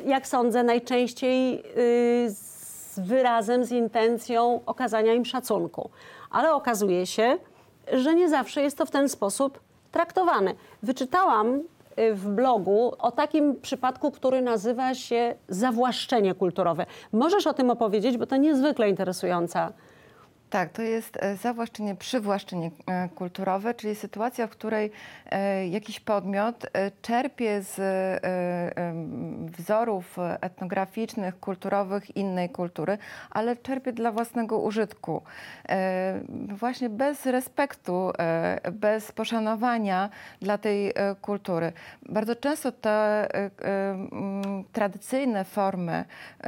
jak 0.06 0.28
sądzę, 0.28 0.64
najczęściej 0.64 1.64
y, 1.78 2.30
z 2.30 3.00
wyrazem, 3.00 3.66
z 3.66 3.72
intencją 3.72 4.60
okazania 4.66 5.14
im 5.14 5.26
szacunku. 5.26 5.90
Ale 6.32 6.54
okazuje 6.54 7.06
się, 7.06 7.38
że 7.94 8.16
nie 8.16 8.30
zawsze 8.30 8.62
jest 8.62 8.78
to 8.78 8.86
w 8.86 8.92
ten 8.92 9.10
sposób 9.10 9.60
traktowane. 9.92 10.54
Wyczytałam 10.84 11.56
y, 12.00 12.14
w 12.14 12.28
blogu 12.30 12.94
o 13.00 13.12
takim 13.12 13.62
przypadku, 13.62 14.12
który 14.12 14.42
nazywa 14.42 14.96
się 14.96 15.36
zawłaszczenie 15.50 16.36
kulturowe. 16.36 16.86
Możesz 17.12 17.48
o 17.48 17.54
tym 17.54 17.70
opowiedzieć, 17.70 18.18
bo 18.18 18.26
to 18.26 18.38
niezwykle 18.38 18.90
interesująca 18.90 19.74
Tak, 20.50 20.70
to 20.70 20.82
jest 20.82 21.18
e, 21.24 21.36
zawłaszczenie, 21.36 21.96
przywłaszczenie 21.96 22.72
e, 22.88 23.10
kulturowe, 23.10 23.74
czyli 23.74 23.96
sytuacja, 23.96 24.48
w 24.48 24.50
której 24.50 24.92
e, 25.32 25.68
jakiś 25.68 26.00
podmiot 26.00 26.66
czerpie 27.02 27.62
z 27.62 27.76
wzorów 29.58 30.18
etnograficznych, 30.42 31.40
kulturowych 31.40 32.18
innej 32.18 32.50
kultury, 32.50 32.98
ale 33.30 33.56
czerpie 33.56 33.94
dla 33.94 34.12
własnego 34.12 34.60
użytku. 34.60 35.22
Właśnie 36.50 36.90
bez 36.90 37.26
respektu, 37.26 38.12
bez 38.72 39.12
poszanowania 39.12 40.10
dla 40.42 40.58
tej 40.58 40.94
kultury. 41.22 41.74
Bardzo 42.10 42.36
często 42.36 42.72
te 42.72 43.28
tradycyjne 44.74 45.44
formy 45.46 46.06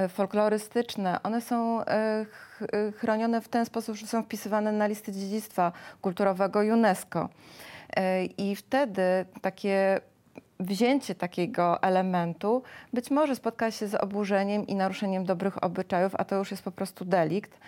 folklorystyczne, 0.10 1.24
one 1.24 1.42
są 1.42 1.82
chronione 2.98 3.42
w 3.42 3.48
ten 3.48 3.66
sposób, 3.66 3.96
że 3.96 4.08
są 4.08 4.24
wpisywane 4.24 4.72
na 4.72 4.88
listy 4.88 5.12
dziedzictwa 5.12 5.72
kulturowego 6.02 6.60
UNESCO. 6.60 7.30
E, 7.96 8.26
I 8.26 8.56
wtedy 8.56 9.02
takie 9.42 10.02
wzięcie 10.60 11.16
takiego 11.16 11.84
elementu 11.84 12.64
być 12.94 13.12
może 13.12 13.36
spotka 13.36 13.72
się 13.72 13.88
z 13.88 13.96
oburzeniem 13.96 14.68
i 14.68 14.76
naruszeniem 14.76 15.26
dobrych 15.26 15.64
obyczajów, 15.64 16.16
a 16.16 16.26
to 16.26 16.36
już 16.36 16.52
jest 16.52 16.64
po 16.64 16.72
prostu 16.72 17.06
delikt. 17.06 17.60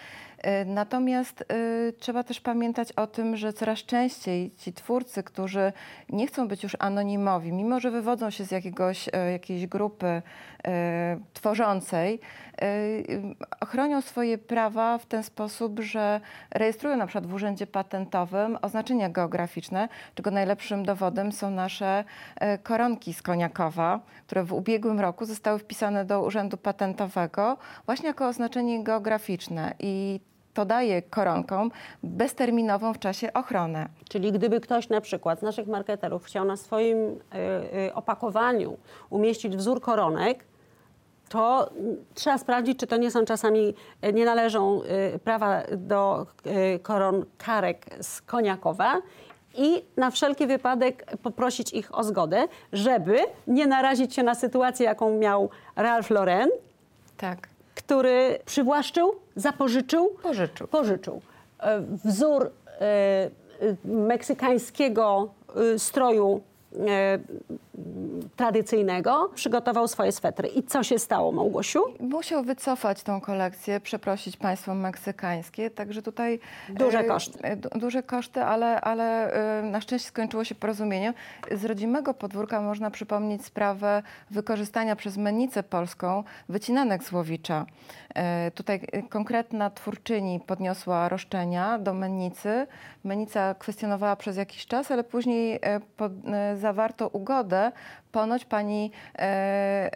E, 0.41 0.65
Natomiast 0.65 1.41
e, 1.41 1.45
trzeba 1.91 2.23
też 2.23 2.39
pamiętać 2.39 2.91
o 2.91 3.07
tym, 3.07 3.37
że 3.37 3.53
coraz 3.53 3.79
częściej 3.79 4.51
ci 4.57 4.73
twórcy, 4.73 5.23
którzy 5.23 5.73
nie 6.09 6.27
chcą 6.27 6.47
być 6.47 6.63
już 6.63 6.75
anonimowi, 6.79 7.51
mimo 7.51 7.79
że 7.79 7.91
wywodzą 7.91 8.29
się 8.29 8.43
z 8.43 8.51
jakiegoś, 8.51 9.09
e, 9.13 9.31
jakiejś 9.31 9.67
grupy 9.67 10.21
tworzącej, 11.33 12.19
chronią 13.67 14.01
swoje 14.01 14.37
prawa 14.37 14.97
w 14.97 15.05
ten 15.05 15.23
sposób, 15.23 15.79
że 15.79 16.21
rejestrują 16.51 16.97
na 16.97 17.07
przykład 17.07 17.27
w 17.27 17.33
Urzędzie 17.33 17.67
Patentowym 17.67 18.57
oznaczenia 18.61 19.09
geograficzne, 19.09 19.89
czego 20.15 20.31
najlepszym 20.31 20.85
dowodem 20.85 21.31
są 21.31 21.51
nasze 21.51 22.03
koronki 22.63 23.13
z 23.13 23.21
Koniakowa, 23.21 23.99
które 24.27 24.43
w 24.43 24.53
ubiegłym 24.53 24.99
roku 24.99 25.25
zostały 25.25 25.59
wpisane 25.59 26.05
do 26.05 26.21
Urzędu 26.21 26.57
Patentowego 26.57 27.57
właśnie 27.85 28.07
jako 28.07 28.27
oznaczenie 28.27 28.83
geograficzne. 28.83 29.73
I 29.79 30.19
to 30.59 30.65
daje 30.65 31.01
koronkom 31.01 31.71
bezterminową 32.03 32.93
w 32.93 32.99
czasie 32.99 33.33
ochronę. 33.33 33.89
Czyli 34.09 34.31
gdyby 34.31 34.59
ktoś 34.59 34.89
na 34.89 35.01
przykład 35.01 35.39
z 35.39 35.41
naszych 35.41 35.67
marketerów 35.67 36.25
chciał 36.25 36.45
na 36.45 36.57
swoim 36.57 36.97
y, 36.97 37.17
y, 37.87 37.93
opakowaniu 37.93 38.77
umieścić 39.09 39.57
wzór 39.57 39.81
koronek, 39.81 40.45
to 41.29 41.69
trzeba 42.13 42.37
sprawdzić, 42.37 42.79
czy 42.79 42.87
to 42.87 42.97
nie 42.97 43.11
są 43.11 43.25
czasami, 43.25 43.73
y, 44.05 44.13
nie 44.13 44.25
należą 44.25 44.81
prawa 45.23 45.61
do 45.77 46.25
koron 46.81 47.25
karek 47.37 47.85
z 48.01 48.21
Koniakowa 48.21 49.01
i 49.55 49.85
na 49.97 50.11
wszelki 50.11 50.47
wypadek 50.47 51.05
poprosić 51.23 51.73
ich 51.73 51.97
o 51.97 52.03
zgodę, 52.03 52.47
żeby 52.73 53.17
nie 53.47 53.67
narazić 53.67 54.15
się 54.15 54.23
na 54.23 54.35
sytuację, 54.35 54.85
jaką 54.85 55.17
miał 55.17 55.49
Ralph 55.75 56.09
Lauren, 56.09 56.49
Tak. 57.17 57.58
Który 57.79 58.39
przywłaszczył, 58.45 59.15
zapożyczył, 59.35 60.09
Pożyczył. 60.23 60.67
pożyczył 60.67 61.21
e, 61.59 61.81
wzór 62.05 62.43
e, 62.45 62.49
e, 62.81 63.29
meksykańskiego 63.85 65.29
stroju 65.77 66.41
tradycyjnego, 68.35 69.29
przygotował 69.35 69.87
swoje 69.87 70.11
swetry. 70.11 70.47
I 70.47 70.63
co 70.63 70.83
się 70.83 70.99
stało, 70.99 71.31
Małgosiu? 71.31 71.83
Musiał 71.99 72.43
wycofać 72.43 73.03
tą 73.03 73.21
kolekcję, 73.21 73.79
przeprosić 73.79 74.37
państwo 74.37 74.75
meksykańskie, 74.75 75.69
także 75.69 76.01
tutaj... 76.01 76.39
Duże 76.69 76.99
e, 76.99 77.03
koszty. 77.03 77.39
e, 77.43 77.55
du- 77.55 77.69
Duże 77.79 78.03
koszty, 78.03 78.43
ale, 78.43 78.81
ale 78.81 79.33
e, 79.59 79.61
na 79.63 79.81
szczęście 79.81 80.07
skończyło 80.07 80.43
się 80.43 80.55
porozumieniem. 80.55 81.13
Z 81.51 81.65
rodzimego 81.65 82.13
podwórka 82.13 82.61
można 82.61 82.91
przypomnieć 82.91 83.45
sprawę 83.45 84.03
wykorzystania 84.31 84.95
przez 84.95 85.17
mennicę 85.17 85.63
polską 85.63 86.23
wycinanek 86.49 87.03
z 87.03 87.11
Łowicza. 87.11 87.65
E, 88.15 88.51
Tutaj 88.51 88.81
e, 88.91 89.01
konkretna 89.03 89.69
twórczyni 89.69 90.39
podniosła 90.39 91.09
roszczenia 91.09 91.79
do 91.79 91.93
mennicy. 91.93 92.67
Mennica 93.03 93.53
kwestionowała 93.55 94.15
przez 94.15 94.37
jakiś 94.37 94.65
czas, 94.65 94.91
ale 94.91 95.03
później 95.03 95.59
e, 95.61 95.79
pod, 95.97 96.11
e, 96.27 96.57
zawarto 96.59 97.07
ugodę. 97.07 97.71
Ponoć 98.11 98.45
pani 98.45 98.91
e, 99.15 99.19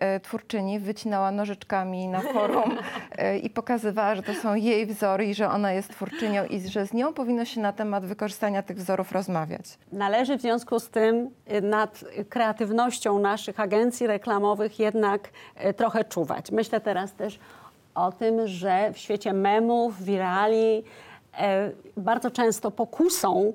e, 0.01 0.19
twórczyni 0.19 0.79
wycinała 0.79 1.31
nożyczkami 1.31 2.07
na 2.07 2.21
forum 2.21 2.77
e, 3.17 3.37
i 3.37 3.49
pokazywała, 3.49 4.15
że 4.15 4.23
to 4.23 4.33
są 4.33 4.55
jej 4.55 4.85
wzory 4.85 5.25
i 5.25 5.33
że 5.33 5.49
ona 5.49 5.71
jest 5.71 5.89
twórczynią 5.89 6.45
i 6.45 6.59
że 6.59 6.85
z 6.85 6.93
nią 6.93 7.13
powinno 7.13 7.45
się 7.45 7.61
na 7.61 7.73
temat 7.73 8.05
wykorzystania 8.05 8.63
tych 8.63 8.77
wzorów 8.77 9.11
rozmawiać. 9.11 9.65
Należy 9.91 10.37
w 10.37 10.41
związku 10.41 10.79
z 10.79 10.89
tym 10.89 11.29
nad 11.61 12.05
kreatywnością 12.29 13.19
naszych 13.19 13.59
agencji 13.59 14.07
reklamowych 14.07 14.79
jednak 14.79 15.29
trochę 15.75 16.03
czuwać. 16.03 16.51
Myślę 16.51 16.81
teraz 16.81 17.13
też 17.13 17.39
o 17.95 18.11
tym, 18.11 18.47
że 18.47 18.93
w 18.93 18.97
świecie 18.97 19.33
memów, 19.33 20.03
wirali 20.03 20.83
bardzo 21.97 22.31
często 22.31 22.71
pokusą 22.71 23.53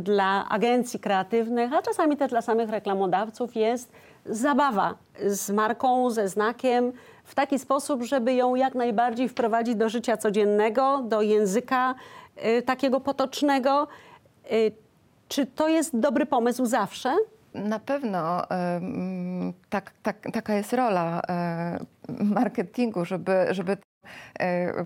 dla 0.00 0.48
agencji 0.48 1.00
kreatywnych, 1.00 1.72
a 1.72 1.82
czasami 1.82 2.16
też 2.16 2.30
dla 2.30 2.42
samych 2.42 2.70
reklamodawców 2.70 3.56
jest 3.56 3.92
zabawa 4.26 4.94
z 5.26 5.50
marką, 5.50 6.10
ze 6.10 6.28
znakiem 6.28 6.92
w 7.24 7.34
taki 7.34 7.58
sposób, 7.58 8.02
żeby 8.02 8.34
ją 8.34 8.54
jak 8.54 8.74
najbardziej 8.74 9.28
wprowadzić 9.28 9.74
do 9.74 9.88
życia 9.88 10.16
codziennego, 10.16 11.02
do 11.02 11.22
języka 11.22 11.94
y, 12.58 12.62
takiego 12.62 13.00
potocznego. 13.00 13.88
Y, 14.52 14.72
czy 15.28 15.46
to 15.46 15.68
jest 15.68 15.98
dobry 15.98 16.26
pomysł 16.26 16.66
zawsze? 16.66 17.16
Na 17.54 17.78
pewno 17.78 18.42
tak, 19.70 19.92
tak, 20.02 20.16
taka 20.32 20.54
jest 20.54 20.72
rola 20.72 21.22
e, 21.28 21.78
marketingu, 22.08 23.04
żeby, 23.04 23.46
żeby 23.50 23.76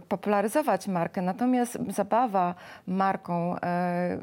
popularyzować 0.09 0.89
markę. 0.89 1.23
Natomiast 1.23 1.79
zabawa 1.89 2.55
marką, 2.87 3.57
e, 3.61 4.19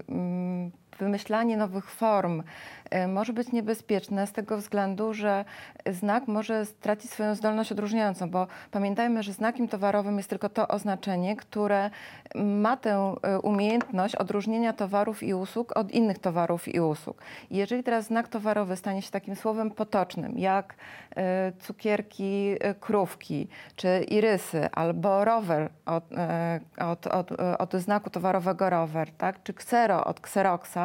wymyślanie 0.96 1.58
nowych 1.58 1.92
form 1.92 2.44
e, 2.90 3.08
może 3.08 3.34
być 3.34 3.52
niebezpieczne 3.52 4.28
z 4.28 4.32
tego 4.32 4.58
względu, 4.58 5.14
że 5.14 5.46
znak 5.92 6.28
może 6.28 6.66
stracić 6.66 7.12
swoją 7.12 7.36
zdolność 7.36 7.72
odróżniającą, 7.72 8.30
bo 8.30 8.48
pamiętajmy, 8.72 9.24
że 9.24 9.34
znakiem 9.34 9.68
towarowym 9.68 10.18
jest 10.18 10.30
tylko 10.30 10.50
to 10.50 10.68
oznaczenie, 10.68 11.36
które 11.36 11.90
ma 12.36 12.78
tę 12.78 13.16
e, 13.24 13.40
umiejętność 13.40 14.16
odróżnienia 14.16 14.74
towarów 14.74 15.24
i 15.24 15.34
usług 15.34 15.78
od 15.78 15.92
innych 15.92 16.20
towarów 16.20 16.68
i 16.68 16.80
usług. 16.80 17.22
Jeżeli 17.52 17.84
teraz 17.84 18.06
znak 18.06 18.28
towarowy 18.28 18.76
stanie 18.76 19.02
się 19.02 19.12
takim 19.12 19.36
słowem 19.36 19.72
potocznym, 19.72 20.38
jak 20.40 20.76
e, 21.16 21.52
cukierki 21.60 22.56
krówki, 22.80 23.48
czy 23.76 24.06
irysy, 24.10 24.70
albo 24.72 25.26
rower 25.26 25.70
od, 25.86 26.04
od, 26.78 27.08
od, 27.08 27.32
od 27.60 27.74
znaku 27.74 28.10
towarowego 28.10 28.70
rower, 28.70 29.12
tak? 29.12 29.44
czy 29.44 29.54
ksero 29.54 30.06
od 30.06 30.20
kseroxa, 30.20 30.83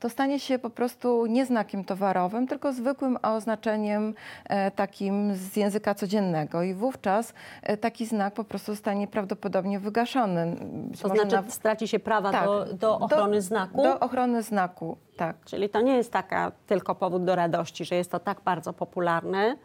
to 0.00 0.08
stanie 0.10 0.40
się 0.40 0.58
po 0.58 0.70
prostu 0.70 1.26
nie 1.26 1.46
znakiem 1.46 1.84
towarowym, 1.84 2.46
tylko 2.46 2.72
zwykłym 2.72 3.18
oznaczeniem 3.22 4.14
e, 4.44 4.70
takim 4.70 5.34
z 5.34 5.56
języka 5.56 5.94
codziennego. 5.94 6.62
I 6.62 6.74
wówczas 6.74 7.34
e, 7.62 7.76
taki 7.76 8.06
znak 8.06 8.34
po 8.34 8.44
prostu 8.44 8.72
zostanie 8.72 9.06
prawdopodobnie 9.08 9.80
wygaszony. 9.80 10.56
To 11.02 11.08
znaczy 11.08 11.36
na- 11.36 11.50
straci 11.50 11.88
się 11.88 11.98
prawa 11.98 12.32
tak, 12.32 12.44
do, 12.44 12.64
do 12.64 12.98
ochrony 12.98 13.42
znaku? 13.42 13.82
Do 13.82 14.00
ochrony 14.00 14.42
znaku, 14.42 14.96
tak. 15.16 15.36
Czyli 15.44 15.68
to 15.68 15.80
nie 15.80 15.96
jest 15.96 16.12
taka 16.12 16.52
tylko 16.66 16.94
powód 16.94 17.24
do 17.24 17.34
radości, 17.34 17.84
że 17.84 17.94
jest 17.94 18.10
to 18.10 18.18
tak 18.18 18.40
bardzo 18.44 18.72
popularne, 18.72 19.56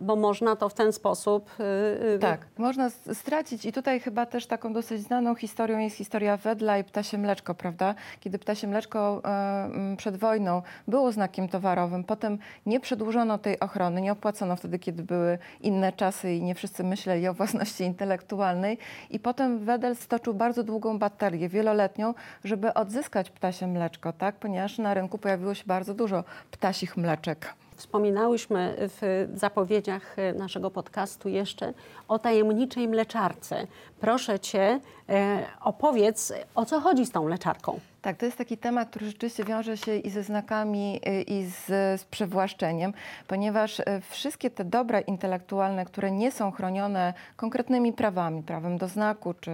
bo 0.00 0.16
można 0.16 0.56
to 0.56 0.68
w 0.68 0.74
ten 0.74 0.92
sposób... 0.92 1.50
y, 1.60 2.14
y, 2.14 2.18
Tak, 2.18 2.46
można 2.58 2.90
stracić 3.12 3.64
i 3.64 3.72
tutaj 3.72 4.00
chyba 4.00 4.26
też 4.26 4.46
taką 4.46 4.72
dosyć 4.72 5.02
znaną 5.02 5.34
historią 5.34 5.78
jest 5.78 5.96
historia 5.96 6.36
Wedla 6.36 6.78
i 6.78 6.84
ptasie 6.84 7.18
mleczko, 7.18 7.54
prawda? 7.54 7.94
Kiedy 8.20 8.38
ptasie 8.38 8.66
mleczko 8.66 9.22
e, 9.24 9.96
przed 9.96 10.16
wojną 10.16 10.62
było 10.88 11.12
znakiem 11.12 11.48
towarowym, 11.48 12.04
potem 12.04 12.38
nie 12.66 12.80
przedłużono 12.80 13.38
tej 13.38 13.60
ochrony, 13.60 14.00
nie 14.00 14.12
opłacono 14.12 14.56
wtedy, 14.56 14.78
kiedy 14.78 15.02
były 15.02 15.38
inne 15.60 15.92
czasy 15.92 16.34
i 16.34 16.42
nie 16.42 16.54
wszyscy 16.54 16.84
myśleli 16.84 17.28
o 17.28 17.34
własności 17.34 17.84
intelektualnej 17.84 18.78
i 19.10 19.18
potem 19.18 19.58
Wedel 19.58 19.96
stoczył 19.96 20.34
bardzo 20.34 20.62
długą 20.62 20.98
batalię, 20.98 21.48
wieloletnią, 21.48 22.14
żeby 22.44 22.74
odzyskać 22.74 23.30
ptasie 23.30 23.66
mleczko, 23.66 24.12
tak? 24.12 24.34
Ponieważ 24.34 24.78
na 24.78 24.94
rynku 24.94 25.18
pojawiło 25.18 25.54
się 25.54 25.64
bardzo 25.66 25.94
dużo 25.94 26.24
ptasich 26.50 26.96
mleczek. 26.96 27.54
Wspominałyśmy 27.76 28.74
w 28.78 29.28
zapowiedziach 29.34 30.16
naszego 30.34 30.70
podcastu 30.70 31.28
jeszcze 31.28 31.74
o 32.08 32.18
tajemniczej 32.18 32.88
mleczarce. 32.88 33.66
Proszę 34.00 34.40
cię, 34.40 34.80
e, 35.08 35.46
opowiedz, 35.60 36.32
o 36.54 36.64
co 36.64 36.80
chodzi 36.80 37.06
z 37.06 37.10
tą 37.10 37.24
mleczarką. 37.24 37.80
Tak, 38.06 38.16
to 38.16 38.26
jest 38.26 38.38
taki 38.38 38.56
temat, 38.58 38.90
który 38.90 39.06
rzeczywiście 39.06 39.44
wiąże 39.44 39.76
się 39.76 39.96
i 39.96 40.10
ze 40.10 40.22
znakami, 40.22 41.00
y, 41.08 41.22
i 41.22 41.44
z, 41.44 41.66
z 42.00 42.04
przewłaszczeniem, 42.04 42.92
ponieważ 43.26 43.80
y, 43.80 43.84
wszystkie 44.10 44.50
te 44.50 44.64
dobra 44.64 45.00
intelektualne, 45.00 45.84
które 45.84 46.10
nie 46.10 46.32
są 46.32 46.50
chronione 46.50 47.14
konkretnymi 47.36 47.92
prawami, 47.92 48.42
prawem 48.42 48.78
do 48.78 48.88
znaku 48.88 49.34
czy 49.34 49.50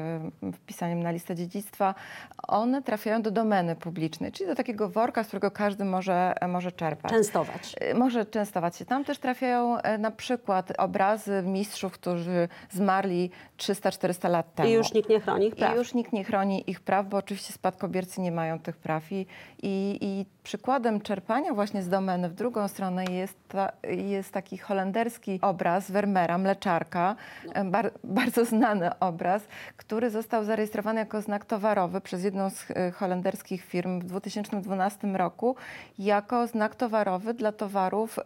wpisaniem 0.54 1.02
na 1.02 1.10
listę 1.10 1.34
dziedzictwa, 1.34 1.94
one 2.48 2.82
trafiają 2.82 3.22
do 3.22 3.30
domeny 3.30 3.76
publicznej, 3.76 4.32
czyli 4.32 4.48
do 4.48 4.54
takiego 4.54 4.88
worka, 4.88 5.24
z 5.24 5.26
którego 5.26 5.50
każdy 5.50 5.84
może, 5.84 6.34
może 6.48 6.72
czerpać. 6.72 7.12
Częstować. 7.12 7.74
Y, 7.90 7.94
Może 7.94 8.26
częstować 8.26 8.76
się. 8.76 8.84
Tam 8.84 9.04
też 9.04 9.18
trafiają 9.18 9.78
na 9.98 10.10
przykład 10.10 10.72
obrazy 10.78 11.42
mistrzów, 11.46 11.92
którzy 11.92 12.48
zmarli 12.70 13.30
300-400 13.58 14.30
lat 14.30 14.54
temu. 14.54 14.68
I 14.68 14.72
już 14.72 14.92
nikt 14.92 15.08
nie 15.08 15.20
chroni 15.20 15.46
ich 15.46 15.56
praw. 15.56 15.74
I 15.74 15.76
już 15.76 15.94
nikt 15.94 16.12
nie 16.12 16.24
chroni 16.24 16.70
ich 16.70 16.80
praw, 16.80 17.08
bo 17.08 17.16
oczywiście 17.16 17.52
spadkobiercy 17.52 18.20
nie 18.20 18.32
mają 18.32 18.41
tych 18.62 18.76
praw. 18.76 19.12
I, 19.12 19.26
i, 19.62 19.98
i 20.00 20.26
przykładem 20.42 21.00
czerpania 21.00 21.54
właśnie 21.54 21.82
z 21.82 21.88
domeny 21.88 22.28
w 22.28 22.34
drugą 22.34 22.68
stronę 22.68 23.04
jest, 23.04 23.48
ta, 23.48 23.72
jest 23.88 24.32
taki 24.32 24.58
holenderski 24.58 25.38
obraz 25.42 25.90
Vermeera, 25.90 26.38
mleczarka, 26.38 27.16
e, 27.54 27.64
bar, 27.64 27.90
bardzo 28.04 28.44
znany 28.44 28.98
obraz, 28.98 29.42
który 29.76 30.10
został 30.10 30.44
zarejestrowany 30.44 31.00
jako 31.00 31.22
znak 31.22 31.44
towarowy 31.44 32.00
przez 32.00 32.24
jedną 32.24 32.50
z 32.50 32.70
e, 32.70 32.90
holenderskich 32.90 33.64
firm 33.64 34.00
w 34.00 34.04
2012 34.04 35.08
roku 35.08 35.56
jako 35.98 36.46
znak 36.46 36.74
towarowy 36.74 37.34
dla 37.34 37.52
towarów 37.52 38.18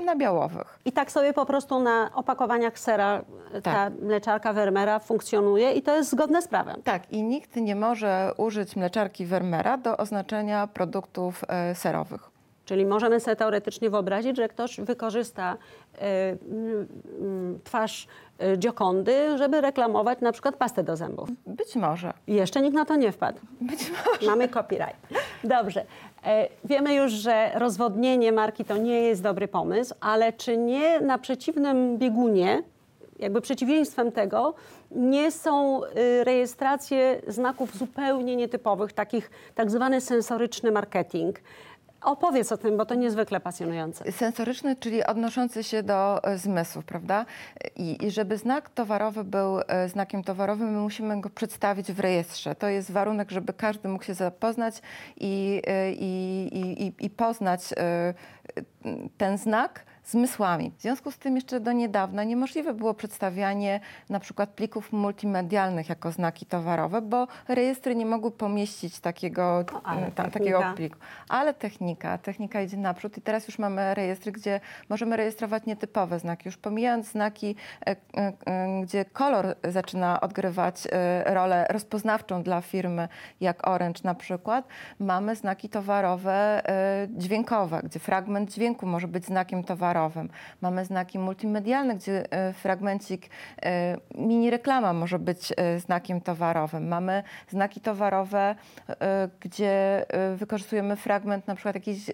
e, 0.00 0.04
nabiałowych. 0.04 0.78
I 0.84 0.92
tak 0.92 1.10
sobie 1.10 1.32
po 1.32 1.46
prostu 1.46 1.80
na 1.80 2.10
opakowaniach 2.14 2.78
sera 2.78 3.22
ta 3.52 3.60
Tak. 3.60 3.92
mleczarka 4.02 4.52
Vermeera 4.52 4.98
funkcjonuje 4.98 5.72
i 5.72 5.82
to 5.82 5.96
jest 5.96 6.10
zgodne 6.10 6.42
z 6.42 6.48
prawem. 6.48 6.82
Tak, 6.84 7.12
i 7.12 7.22
nikt 7.22 7.56
nie 7.56 7.76
może 7.76 8.32
użyć 8.36 8.76
mleczarki 8.76 9.26
Vermeera 9.26 9.76
do 9.76 9.96
oznaczenia 9.96 10.66
produktów 10.66 11.44
e, 11.48 11.74
serowych. 11.74 12.30
Czyli 12.64 12.86
możemy 12.86 13.20
sobie 13.20 13.36
teoretycznie 13.36 13.90
wyobrazić, 13.90 14.36
że 14.36 14.48
ktoś 14.48 14.80
wykorzysta 14.80 15.56
e, 15.98 15.98
mm, 16.30 16.88
mm, 17.20 17.60
twarz 17.64 18.08
e, 18.38 18.56
Giocondy, 18.56 19.38
żeby 19.38 19.60
reklamować 19.60 20.20
na 20.20 20.32
przykład 20.32 20.56
pastę 20.56 20.82
do 20.82 20.96
zębów. 20.96 21.28
Być 21.46 21.76
może. 21.76 22.12
Jeszcze 22.26 22.60
nikt 22.60 22.74
na 22.74 22.84
to 22.84 22.96
nie 22.96 23.12
wpadł. 23.12 23.38
Być 23.60 23.90
może. 23.90 24.30
Mamy 24.30 24.48
copyright. 24.48 24.96
Dobrze. 25.44 25.84
E, 26.26 26.48
Wiemy 26.64 26.94
już, 26.94 27.12
że 27.12 27.50
rozwodnienie 27.54 28.32
marki 28.32 28.64
to 28.64 28.76
nie 28.76 29.02
jest 29.02 29.22
dobry 29.22 29.48
pomysł, 29.48 29.94
ale 30.00 30.32
czy 30.32 30.56
nie 30.56 31.00
na 31.00 31.18
przeciwnym 31.18 31.98
biegunie, 31.98 32.62
jakby 33.18 33.40
przeciwieństwem 33.40 34.12
tego, 34.12 34.54
nie 34.90 35.30
są 35.32 35.84
y, 35.84 36.24
rejestracje 36.24 37.20
znaków 37.26 37.76
zupełnie 37.76 38.36
nietypowych, 38.36 38.92
takich 38.92 39.30
tak 39.54 39.70
zwany 39.70 40.00
sensoryczny 40.00 40.72
marketing? 40.72 41.36
Opowiedz 42.00 42.52
o 42.52 42.56
tym, 42.56 42.76
bo 42.76 42.86
to 42.86 42.94
niezwykle 42.94 43.40
pasjonujące. 43.40 44.12
Sensoryczny, 44.12 44.76
czyli 44.76 45.04
odnoszący 45.04 45.64
się 45.64 45.82
do 45.82 46.24
e, 46.24 46.38
zmysłów, 46.38 46.84
prawda? 46.84 47.26
I, 47.76 48.06
I 48.06 48.10
żeby 48.10 48.36
znak 48.36 48.70
towarowy 48.70 49.24
był 49.24 49.60
e, 49.60 49.88
znakiem 49.88 50.24
towarowym, 50.24 50.72
my 50.72 50.78
musimy 50.78 51.20
go 51.20 51.30
przedstawić 51.30 51.92
w 51.92 52.00
rejestrze. 52.00 52.54
To 52.54 52.68
jest 52.68 52.90
warunek, 52.90 53.30
żeby 53.30 53.52
każdy 53.52 53.88
mógł 53.88 54.04
się 54.04 54.14
zapoznać 54.14 54.82
i, 55.16 55.62
e, 55.66 55.92
i, 55.92 56.48
i, 56.52 56.86
i, 56.86 57.06
i 57.06 57.10
poznać 57.10 57.60
ten 59.18 59.38
znak 59.38 59.84
zmysłami. 60.10 60.72
W 60.78 60.82
związku 60.82 61.10
z 61.10 61.18
tym 61.18 61.36
jeszcze 61.36 61.60
do 61.60 61.72
niedawna 61.72 62.24
niemożliwe 62.24 62.74
było 62.74 62.94
przedstawianie 62.94 63.80
na 64.08 64.20
przykład 64.20 64.50
plików 64.50 64.92
multimedialnych 64.92 65.88
jako 65.88 66.12
znaki 66.12 66.46
towarowe, 66.46 67.02
bo 67.02 67.26
rejestry 67.48 67.96
nie 67.96 68.06
mogły 68.06 68.30
pomieścić 68.30 69.00
takiego, 69.00 69.64
ta, 69.64 69.94
technika. 69.94 70.30
takiego 70.30 70.62
pliku. 70.76 70.98
Ale 71.28 71.54
technika, 71.54 72.18
technika 72.18 72.62
idzie 72.62 72.76
naprzód 72.76 73.18
i 73.18 73.22
teraz 73.22 73.48
już 73.48 73.58
mamy 73.58 73.94
rejestry, 73.94 74.32
gdzie 74.32 74.60
możemy 74.88 75.16
rejestrować 75.16 75.66
nietypowe 75.66 76.18
znaki. 76.18 76.48
Już 76.48 76.56
pomijając 76.56 77.06
znaki, 77.06 77.56
e, 77.86 77.90
e, 77.90 78.32
e, 78.46 78.82
gdzie 78.82 79.04
kolor 79.04 79.54
zaczyna 79.68 80.20
odgrywać 80.20 80.88
e, 80.92 81.34
rolę 81.34 81.66
rozpoznawczą 81.70 82.42
dla 82.42 82.60
firmy, 82.60 83.08
jak 83.40 83.68
Orange 83.68 84.00
na 84.04 84.14
przykład, 84.14 84.68
mamy 84.98 85.36
znaki 85.36 85.68
towarowe 85.68 86.68
e, 86.68 87.08
dźwiękowe, 87.10 87.80
gdzie 87.84 87.98
fragment 87.98 88.52
dźwięku 88.52 88.86
może 88.86 89.08
być 89.08 89.24
znakiem 89.24 89.64
towarowym. 89.64 89.97
Mamy 90.60 90.84
znaki 90.84 91.18
multimedialne, 91.18 91.96
gdzie 91.96 92.32
e, 92.32 92.52
fragmencik 92.52 93.30
e, 93.62 93.96
mini 94.14 94.50
reklama 94.50 94.92
może 94.92 95.18
być 95.18 95.52
e, 95.56 95.80
znakiem 95.80 96.20
towarowym. 96.20 96.88
Mamy 96.88 97.22
znaki 97.48 97.80
towarowe, 97.80 98.54
gdzie 99.40 100.06
wykorzystujemy 100.36 100.96
fragment 100.96 101.46
na 101.46 101.54
przykład 101.54 101.74
jakiejś 101.74 102.10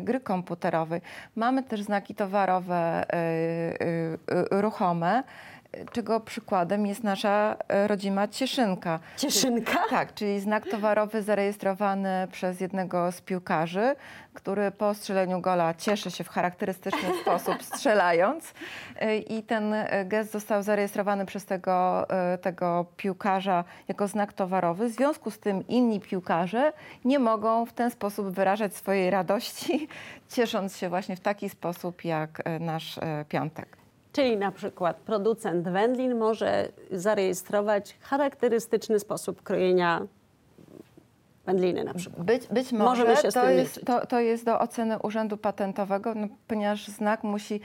gry 0.00 0.20
komputerowej. 0.20 1.00
Mamy 1.36 1.62
też 1.62 1.82
znaki 1.82 2.14
towarowe 2.14 3.04
ruchome, 4.50 5.22
czego 5.92 6.20
przykładem 6.20 6.86
jest 6.86 7.04
nasza 7.04 7.56
e, 7.68 7.88
rodzima 7.88 8.28
Cieszynka. 8.28 9.00
Cieszynka? 9.16 9.78
Tak, 9.90 10.14
czyli 10.14 10.40
znak 10.40 10.66
towarowy 10.66 11.22
zarejestrowany 11.22 12.28
przez 12.32 12.60
jednego 12.60 13.12
z 13.12 13.20
piłkarzy, 13.20 13.96
który 14.34 14.70
po 14.70 14.94
strzeleniu 14.94 15.40
gola 15.40 15.74
cieszy 15.74 16.10
się 16.10 16.24
w 16.24 16.28
charakterystyczny 16.28 17.08
sposób 17.22 17.62
strzelając. 17.62 18.54
Y, 19.02 19.16
I 19.16 19.42
ten 19.42 19.72
y, 19.72 19.88
gest 20.04 20.32
został 20.32 20.62
zarejestrowany 20.62 21.26
przez 21.26 21.44
tego, 21.44 22.06
tego 22.42 22.86
piłkarza 22.96 23.64
jako 23.88 24.08
znak 24.08 24.32
towarowy. 24.32 24.88
W 24.88 24.92
związku 24.92 25.30
z 25.30 25.38
tym 25.38 25.66
inni 25.68 26.00
piłkarze 26.00 26.72
nie 27.04 27.18
mogą 27.18 27.66
w 27.66 27.72
ten 27.72 27.90
sposób 27.90 28.30
wyrażać 28.30 28.76
swojej 28.76 29.10
radości, 29.10 29.88
ciesząc 30.34 30.76
się 30.76 30.88
właśnie 30.88 31.16
w 31.16 31.20
taki 31.20 31.48
sposób 31.48 32.04
jak 32.04 32.42
nasz 32.60 32.98
piątek. 33.28 33.83
Czyli 34.14 34.36
na 34.36 34.52
przykład 34.52 34.96
producent 34.96 35.68
wędlin 35.68 36.18
może 36.18 36.68
zarejestrować 36.90 37.96
charakterystyczny 38.00 38.98
sposób 38.98 39.42
krojenia 39.42 40.06
wędliny 41.46 41.84
na 41.84 41.94
przykład. 41.94 42.26
Być, 42.26 42.46
być 42.46 42.72
może 42.72 43.04
to, 43.32 43.50
jest, 43.50 43.84
to, 43.86 44.06
to 44.06 44.20
jest 44.20 44.44
do 44.44 44.58
oceny 44.58 44.98
Urzędu 44.98 45.36
Patentowego, 45.36 46.14
no, 46.14 46.26
ponieważ 46.48 46.88
znak 46.88 47.24
musi 47.24 47.60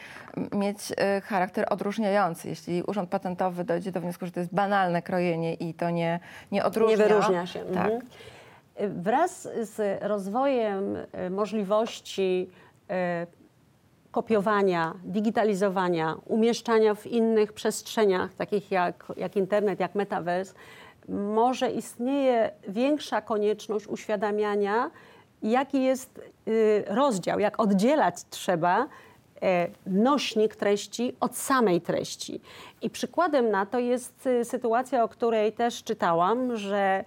mieć 0.53 0.77
e, 0.97 1.21
charakter 1.21 1.65
odróżniający. 1.69 2.49
Jeśli 2.49 2.83
Urząd 2.83 3.09
Patentowy 3.09 3.63
dojdzie 3.63 3.91
do 3.91 4.01
wniosku, 4.01 4.25
że 4.25 4.31
to 4.31 4.39
jest 4.39 4.53
banalne 4.53 5.01
krojenie 5.01 5.53
i 5.53 5.73
to 5.73 5.89
nie, 5.89 6.19
nie 6.51 6.63
odróżnia. 6.65 6.97
Nie 6.97 7.03
wyróżnia 7.03 7.45
się. 7.45 7.59
Tak. 7.59 7.91
Mhm. 7.91 8.01
Wraz 9.01 9.47
z 9.61 10.03
rozwojem 10.03 10.97
e, 11.11 11.29
możliwości 11.29 12.49
e, 12.89 13.27
kopiowania, 14.19 14.93
digitalizowania, 15.03 16.15
umieszczania 16.25 16.95
w 16.95 17.07
innych 17.07 17.53
przestrzeniach, 17.53 18.33
takich 18.33 18.71
jak, 18.71 19.05
jak 19.17 19.35
internet, 19.35 19.79
jak 19.79 19.95
metaverse, 19.95 20.53
może 21.09 21.71
istnieje 21.71 22.51
większa 22.67 23.21
konieczność 23.21 23.87
uświadamiania, 23.87 24.91
jaki 25.43 25.83
jest 25.83 26.21
y, 26.47 26.83
rozdział, 26.87 27.39
jak 27.39 27.59
oddzielać 27.59 28.15
trzeba 28.29 28.87
e, 29.41 29.67
nośnik 29.87 30.55
treści 30.55 31.15
od 31.19 31.37
samej 31.37 31.81
treści. 31.81 32.41
I 32.81 32.89
przykładem 32.89 33.49
na 33.49 33.65
to 33.65 33.79
jest 33.79 34.27
y, 34.27 34.45
sytuacja, 34.45 35.03
o 35.03 35.07
której 35.07 35.53
też 35.53 35.83
czytałam, 35.83 36.57
że 36.57 37.03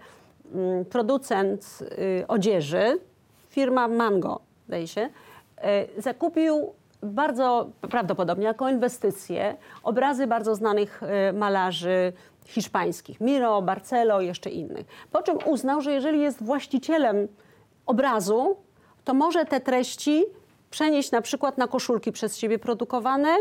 mm, 0.55 0.85
producent 0.85 1.79
y, 1.83 2.25
odzieży, 2.29 2.99
firma 3.51 3.89
Mango, 3.89 4.41
zdaje 4.67 4.89
się, 4.89 5.09
zakupił 5.99 6.73
bardzo 7.03 7.71
prawdopodobnie 7.91 8.45
jako 8.45 8.69
inwestycję 8.69 9.57
obrazy 9.83 10.27
bardzo 10.27 10.55
znanych 10.55 11.03
e, 11.03 11.33
malarzy 11.33 12.13
hiszpańskich, 12.47 13.21
Miro, 13.21 13.63
Barcelo 13.63 14.21
jeszcze 14.21 14.51
innych. 14.51 14.87
Po 15.13 15.23
czym 15.23 15.39
uznał, 15.47 15.81
że 15.81 15.93
jeżeli 15.93 16.21
jest 16.21 16.45
właścicielem 16.45 17.29
obrazu, 17.87 18.57
to 19.05 19.15
może 19.15 19.45
te 19.45 19.61
treści 19.61 20.25
przenieść 20.71 21.11
na 21.11 21.23
przykład 21.23 21.59
na 21.59 21.69
koszulki 21.69 22.13
przez 22.13 22.39
siebie 22.39 22.59
produkowane, 22.59 23.37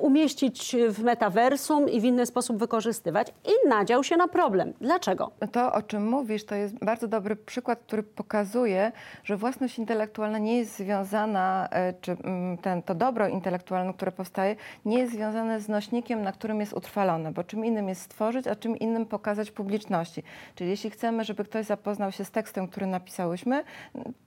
umieścić 0.00 0.76
w 0.88 1.02
metaversum 1.02 1.88
i 1.88 2.00
w 2.00 2.04
inny 2.04 2.26
sposób 2.26 2.58
wykorzystywać 2.58 3.28
i 3.44 3.68
nadział 3.68 4.04
się 4.04 4.16
na 4.16 4.28
problem. 4.28 4.72
Dlaczego? 4.80 5.30
To, 5.52 5.72
o 5.72 5.82
czym 5.82 6.08
mówisz, 6.08 6.44
to 6.44 6.54
jest 6.54 6.84
bardzo 6.84 7.08
dobry 7.08 7.36
przykład, 7.36 7.78
który 7.86 8.02
pokazuje, 8.02 8.92
że 9.24 9.36
własność 9.36 9.78
intelektualna 9.78 10.38
nie 10.38 10.58
jest 10.58 10.76
związana, 10.76 11.68
e, 11.70 11.92
czy 12.00 12.12
mm, 12.12 12.58
ten, 12.58 12.82
to 12.82 12.94
dobro 12.94 13.28
intelektualne, 13.28 13.94
które 13.94 14.12
powstaje, 14.12 14.56
nie 14.84 14.98
jest 14.98 15.12
związane 15.12 15.60
z 15.60 15.68
nośnikiem, 15.68 16.22
na 16.22 16.32
którym 16.32 16.60
jest 16.60 16.72
utrwalone, 16.72 17.32
bo 17.32 17.44
czym 17.44 17.64
innym 17.64 17.88
jest 17.88 18.02
stworzyć, 18.02 18.46
a 18.46 18.56
czym 18.56 18.76
innym 18.76 19.06
pokazać 19.06 19.50
publiczności. 19.50 20.22
Czyli 20.54 20.70
jeśli 20.70 20.90
chcemy, 20.90 21.24
żeby 21.24 21.44
ktoś 21.44 21.66
zapoznał 21.66 22.12
się 22.12 22.24
z 22.24 22.30
tekstem, 22.30 22.68
który 22.68 22.86
napisałyśmy, 22.86 23.64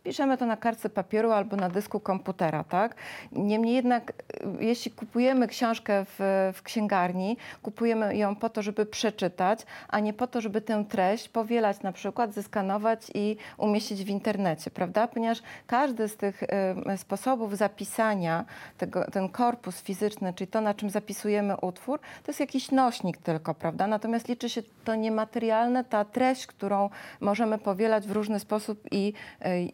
piszemy 0.04 0.38
to 0.38 0.46
na 0.46 0.58
kartce 0.58 0.90
papieru 0.90 1.32
albo 1.32 1.56
na 1.56 1.70
dysku 1.70 2.00
komputera, 2.00 2.64
tak? 2.64 2.96
Niemniej 3.32 3.76
jednak, 3.76 4.12
e, 4.12 4.14
jeśli 4.60 4.92
kupujemy 4.92 5.33
książkę 5.48 6.06
w, 6.06 6.52
w 6.54 6.62
księgarni, 6.63 7.38
kupujemy 7.62 8.17
ją 8.17 8.36
po 8.36 8.50
to, 8.50 8.62
żeby 8.62 8.86
przeczytać, 8.86 9.60
a 9.88 10.00
nie 10.00 10.13
po 10.13 10.28
to, 10.28 10.41
żeby 10.41 10.62
tę 10.62 10.86
treść 10.89 11.30
powielać 11.30 11.82
na 11.82 11.91
przykład, 11.91 12.34
zeskanować 12.34 13.00
i 13.13 13.38
umieścić 13.58 14.04
w 14.04 14.10
internecie, 14.10 14.72
prawda? 14.72 15.08
Ponieważ 15.08 15.41
każdy 15.67 16.08
z 16.08 16.15
tych 16.15 16.43
y, 16.43 16.48
sposobów 16.98 17.58
zapisania, 17.58 18.46
tego, 18.78 19.12
ten 19.12 19.30
korpus 19.30 19.82
fizyczny, 19.82 20.34
czyli 20.34 20.48
to, 20.48 20.62
na 20.62 20.74
czym 20.74 20.89
zapisujemy 20.89 21.58
utwór, 21.58 22.00
to 22.00 22.32
jest 22.32 22.39
jakiś 22.39 22.72
nośnik 22.72 23.17
tylko, 23.17 23.54
prawda? 23.54 23.88
Natomiast 23.88 24.28
liczy 24.28 24.50
się 24.50 24.62
to 24.84 24.96
niematerialne, 24.96 25.84
ta 25.84 26.06
treść, 26.06 26.48
którą 26.48 26.89
możemy 27.19 27.58
powielać 27.58 28.08
w 28.08 28.12
różny 28.12 28.39
sposób 28.39 28.84
i 28.91 29.13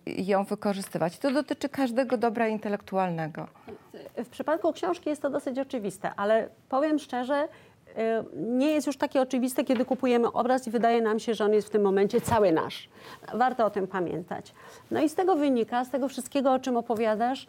y, 0.07 0.21
ją 0.21 0.43
wykorzystywać. 0.43 1.17
To 1.17 1.31
dotyczy 1.31 1.69
każdego 1.69 2.17
dobra 2.17 2.47
intelektualnego. 2.47 3.47
W 4.17 4.29
przypadku 4.29 4.73
książki 4.73 5.09
jest 5.09 5.21
to 5.21 5.29
dosyć 5.29 5.59
oczywiste, 5.59 6.11
ale 6.15 6.49
powiem 6.69 6.99
szczerze, 6.99 7.47
y, 7.87 7.93
nie 8.35 8.71
jest 8.71 8.87
już 8.87 8.97
takie 8.97 9.21
oczywiste, 9.21 9.63
kiedy 9.63 9.85
kupujemy 9.85 10.31
obraz 10.31 10.67
i 10.67 10.71
wydaje 10.71 11.01
nam 11.01 11.19
się, 11.19 11.33
że 11.33 11.45
on 11.45 11.53
jest 11.53 11.67
w 11.67 11.71
tym 11.71 11.81
momencie 11.81 12.21
cały 12.21 12.51
nasz. 12.51 12.89
Warto 13.33 13.65
o 13.65 13.69
tym 13.69 13.87
pamiętać. 13.87 14.53
No 14.91 15.01
i 15.01 15.09
z 15.09 15.15
tego 15.15 15.35
wynika, 15.35 15.85
z 15.85 15.89
tego 15.89 16.07
wszystkiego, 16.07 16.53
o 16.53 16.59
czym 16.59 16.77
opowiadasz, 16.77 17.47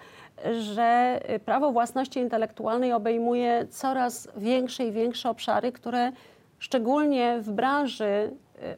że 0.61 1.20
prawo 1.44 1.72
własności 1.72 2.20
intelektualnej 2.20 2.92
obejmuje 2.92 3.66
coraz 3.70 4.29
większe 4.37 4.85
i 4.85 4.92
większe 4.92 5.31
obszary, 5.31 5.72
które 5.72 6.12
szczególnie 6.59 7.38
w 7.40 7.50
branży 7.50 8.31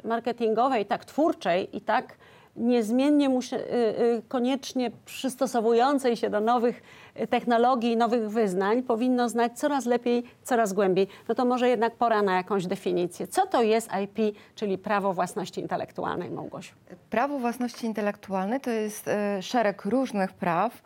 y, 0.05 0.09
marketingowej, 0.09 0.87
tak 0.87 1.05
twórczej 1.05 1.77
i 1.77 1.81
tak 1.81 2.17
niezmiennie 2.57 3.29
musi, 3.29 3.55
y, 3.55 3.59
y, 3.59 4.23
koniecznie 4.29 4.91
przystosowującej 5.05 6.17
się 6.17 6.31
do 6.31 6.41
nowych 6.41 6.83
y, 7.21 7.27
technologii 7.27 7.93
i 7.93 7.97
nowych 7.97 8.31
wyznań 8.31 8.83
powinno 8.83 9.29
znać 9.29 9.59
coraz 9.59 9.87
lepiej, 9.87 10.25
coraz 10.43 10.73
głębiej. 10.73 11.09
No 11.29 11.35
to 11.35 11.45
może 11.45 11.69
jednak 11.69 11.97
pora 11.97 12.23
na 12.23 12.37
jakąś 12.37 12.67
definicję. 12.67 13.27
Co 13.27 13.47
to 13.47 13.63
jest 13.63 13.91
IP, 14.05 14.37
czyli 14.55 14.79
prawo 14.79 15.13
własności 15.13 15.61
intelektualnej, 15.61 16.31
Małgosiu? 16.31 16.75
Prawo 17.11 17.39
własności 17.39 17.87
intelektualnej 17.87 18.61
to 18.61 18.71
jest 18.71 19.11
szereg 19.41 19.85
różnych 19.85 20.33
praw, 20.33 20.83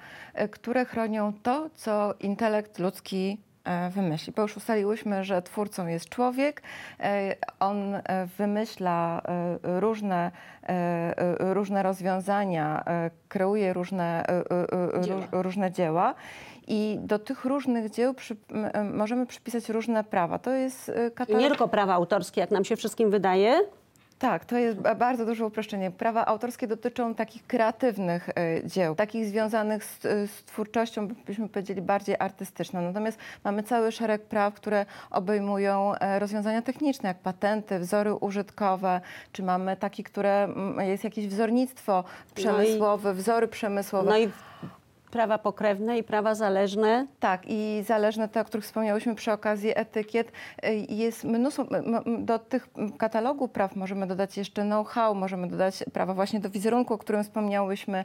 które 0.50 0.84
chronią 0.84 1.32
to, 1.42 1.70
co 1.74 2.14
intelekt 2.20 2.78
ludzki 2.78 3.38
wymyśli. 3.90 4.32
Bo 4.32 4.42
już 4.42 4.56
ustaliłyśmy, 4.56 5.24
że 5.24 5.42
twórcą 5.42 5.86
jest 5.86 6.08
człowiek. 6.08 6.62
E, 7.00 7.36
On 7.60 7.94
e, 7.94 8.02
wymyśla 8.38 9.22
e, 9.24 9.80
różne, 9.80 10.30
e, 10.62 10.68
e, 10.68 11.54
różne 11.54 11.82
rozwiązania, 11.82 12.82
e, 12.86 13.10
kreuje 13.28 13.72
różne, 13.72 14.24
e, 14.28 14.32
e, 14.32 14.98
e, 14.98 15.00
Dzieła. 15.00 15.20
róż- 15.20 15.28
różne 15.32 15.70
dzieła. 15.72 16.14
I 16.68 16.98
do 17.00 17.18
tych 17.18 17.44
różnych 17.44 17.90
dzieł 17.90 18.14
przy, 18.14 18.36
e, 18.72 18.84
możemy 18.84 19.26
przypisać 19.26 19.68
różne 19.68 20.04
prawa. 20.04 20.38
To 20.38 20.50
jest 20.50 20.88
e, 20.88 21.10
katalog... 21.10 21.42
Nie 21.42 21.48
tylko 21.48 21.68
prawa 21.68 21.94
autorskie, 21.94 22.40
jak 22.40 22.50
nam 22.50 22.64
się 22.64 22.76
wszystkim 22.76 23.10
wydaje, 23.10 23.60
Tak, 24.18 24.44
to 24.44 24.56
jest 24.58 24.78
ba- 24.78 24.94
bardzo 24.94 25.26
duże 25.26 25.46
uproszczenie. 25.46 25.90
Prawa 25.90 26.26
autorskie 26.26 26.66
dotyczą 26.66 27.14
takich 27.14 27.46
kreatywnych 27.46 28.28
e, 28.28 28.32
dzieł, 28.68 28.94
takich 28.94 29.26
związanych 29.26 29.84
z, 29.84 30.04
e, 30.04 30.26
z 30.26 30.44
twórczością, 30.44 31.08
byśmy 31.26 31.48
powiedzieli, 31.48 31.82
bardziej 31.82 32.16
artystyczną. 32.18 32.80
Natomiast 32.82 33.18
mamy 33.44 33.62
cały 33.62 33.92
szereg 33.92 34.22
praw, 34.22 34.54
które 34.54 34.86
obejmują 35.10 35.94
e, 35.94 36.18
rozwiązania 36.18 36.62
techniczne, 36.62 37.08
jak 37.08 37.18
patenty, 37.18 37.78
wzory 37.78 38.14
użytkowe, 38.14 39.00
czy 39.32 39.42
mamy 39.42 39.76
takie, 39.76 40.02
które 40.02 40.48
jest 40.78 41.04
jakieś 41.04 41.28
wzornictwo 41.28 42.04
przemysłowe, 42.34 43.14
wzory 43.14 43.48
przemysłowe. 43.48 44.10
no 44.10 44.18
i 44.18 44.30
prawa 45.16 45.38
pokrewne 45.38 45.98
i 45.98 46.02
prawa 46.02 46.34
zależne. 46.34 47.06
Tak, 47.20 47.42
i 47.46 47.82
zależne 47.86 48.28
te, 48.28 48.40
o 48.40 48.44
których 48.44 48.64
wspomniałyśmy 48.64 49.14
przy 49.14 49.32
okazji 49.32 49.72
etykiet, 49.74 50.32
y, 50.64 50.86
jest 50.88 51.24
mnóstwo, 51.24 51.66
do 52.18 52.38
tych 52.38 52.68
katalogu 52.98 53.48
praw 53.48 53.76
możemy 53.76 54.06
dodać 54.06 54.36
jeszcze 54.36 54.62
know-how, 54.62 55.14
możemy 55.14 55.48
dodać 55.48 55.84
prawa 55.92 56.14
właśnie 56.14 56.40
do 56.40 56.50
wizerunku, 56.50 56.94
o 56.94 56.98
którym 56.98 57.24
wspomniałyśmy, 57.24 58.04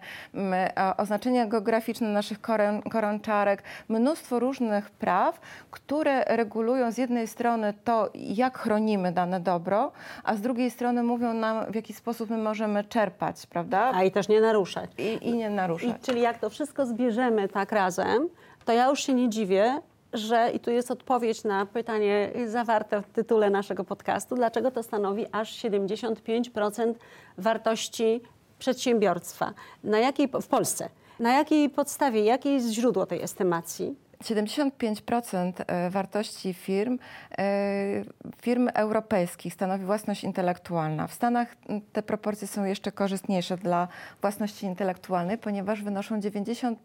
oznaczenia 0.98 1.46
geograficzne 1.46 2.08
naszych 2.08 2.42
koren, 2.42 2.82
koronczarek, 2.82 3.64
mnóstwo 3.90 4.40
różnych 4.40 4.90
praw, 4.90 5.40
które 5.72 6.24
regulują 6.24 6.92
z 6.92 6.98
jednej 6.98 7.28
strony 7.28 7.74
to, 7.84 8.10
jak 8.16 8.58
chronimy 8.58 9.12
dane 9.12 9.40
dobro, 9.40 9.92
a 10.24 10.36
z 10.36 10.42
drugiej 10.42 10.72
strony 10.72 11.04
mówią 11.04 11.34
nam, 11.34 11.72
w 11.72 11.76
jaki 11.76 11.94
sposób 11.94 12.30
my 12.30 12.38
możemy 12.38 12.84
czerpać, 12.84 13.48
prawda? 13.48 13.92
A 13.94 14.04
i 14.04 14.12
też 14.12 14.30
nie 14.30 14.42
naruszać. 14.42 14.90
I, 14.98 15.28
i 15.28 15.34
nie 15.34 15.50
naruszać. 15.50 15.90
I, 15.90 16.02
czyli 16.02 16.22
jak 16.22 16.40
to 16.40 16.50
wszystko 16.50 16.86
zbierzemy 17.02 17.50
tak 17.50 17.72
razem, 17.72 18.30
to 18.66 18.74
ja 18.74 18.90
już 18.90 19.04
się 19.04 19.14
nie 19.14 19.30
dziwię, 19.30 19.82
że, 20.14 20.52
i 20.54 20.60
tu 20.60 20.72
jest 20.72 20.92
odpowiedź 20.92 21.44
na 21.44 21.66
pytanie 21.66 22.32
zawarte 22.48 23.02
w 23.02 23.10
tytule 23.10 23.50
naszego 23.50 23.84
podcastu, 23.84 24.36
dlaczego 24.36 24.72
to 24.72 24.84
stanowi 24.84 25.26
aż 25.32 25.54
75% 25.54 26.94
wartości 27.38 28.22
przedsiębiorstwa. 28.60 29.54
Na 29.84 30.00
jakiej, 30.00 30.30
w 30.42 30.48
Polsce. 30.48 30.90
Na 31.20 31.34
jakiej 31.34 31.70
podstawie, 31.70 32.24
jakie 32.24 32.54
jest 32.54 32.68
źródło 32.70 33.06
tej 33.06 33.22
estymacji? 33.22 33.96
75% 34.24 35.52
e, 35.68 35.90
wartości 35.90 36.54
firm, 36.54 37.00
e, 37.38 38.04
firm 38.42 38.70
europejskich 38.74 39.54
stanowi 39.54 39.86
własność 39.86 40.24
intelektualna. 40.24 41.08
W 41.08 41.14
Stanach 41.14 41.56
te 41.94 42.04
proporcje 42.04 42.48
są 42.48 42.64
jeszcze 42.64 42.92
korzystniejsze 42.92 43.58
dla 43.58 43.88
własności 44.22 44.66
intelektualnej, 44.66 45.38
ponieważ 45.38 45.84
wynoszą 45.84 46.20
90% 46.20 46.76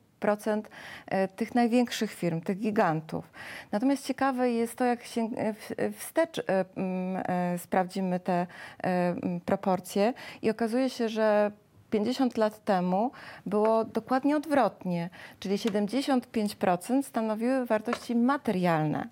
e, 1.07 1.29
tych 1.29 1.55
największych 1.55 2.13
firm, 2.13 2.41
tych 2.41 2.59
gigantów. 2.59 3.31
Natomiast 3.73 4.07
ciekawe 4.07 4.51
jest 4.51 4.77
to, 4.77 4.85
jak 4.85 5.05
się 5.05 5.29
e, 5.77 5.93
wstecz 5.93 6.39
e, 6.39 6.43
m, 6.77 7.17
e, 7.17 7.59
sprawdzimy 7.59 8.21
te 8.21 8.33
e, 8.33 8.47
m, 8.83 9.41
proporcje 9.45 10.13
i 10.43 10.51
okazuje 10.51 10.91
się, 10.91 11.09
że 11.09 11.51
50 11.91 12.37
lat 12.37 12.65
temu 12.65 13.11
było 13.47 13.85
dokładnie 13.85 14.37
odwrotnie, 14.37 15.11
czyli 15.41 15.57
75% 15.57 17.03
stanowiły 17.03 17.67
wartości 17.67 18.15
materialne, 18.15 19.09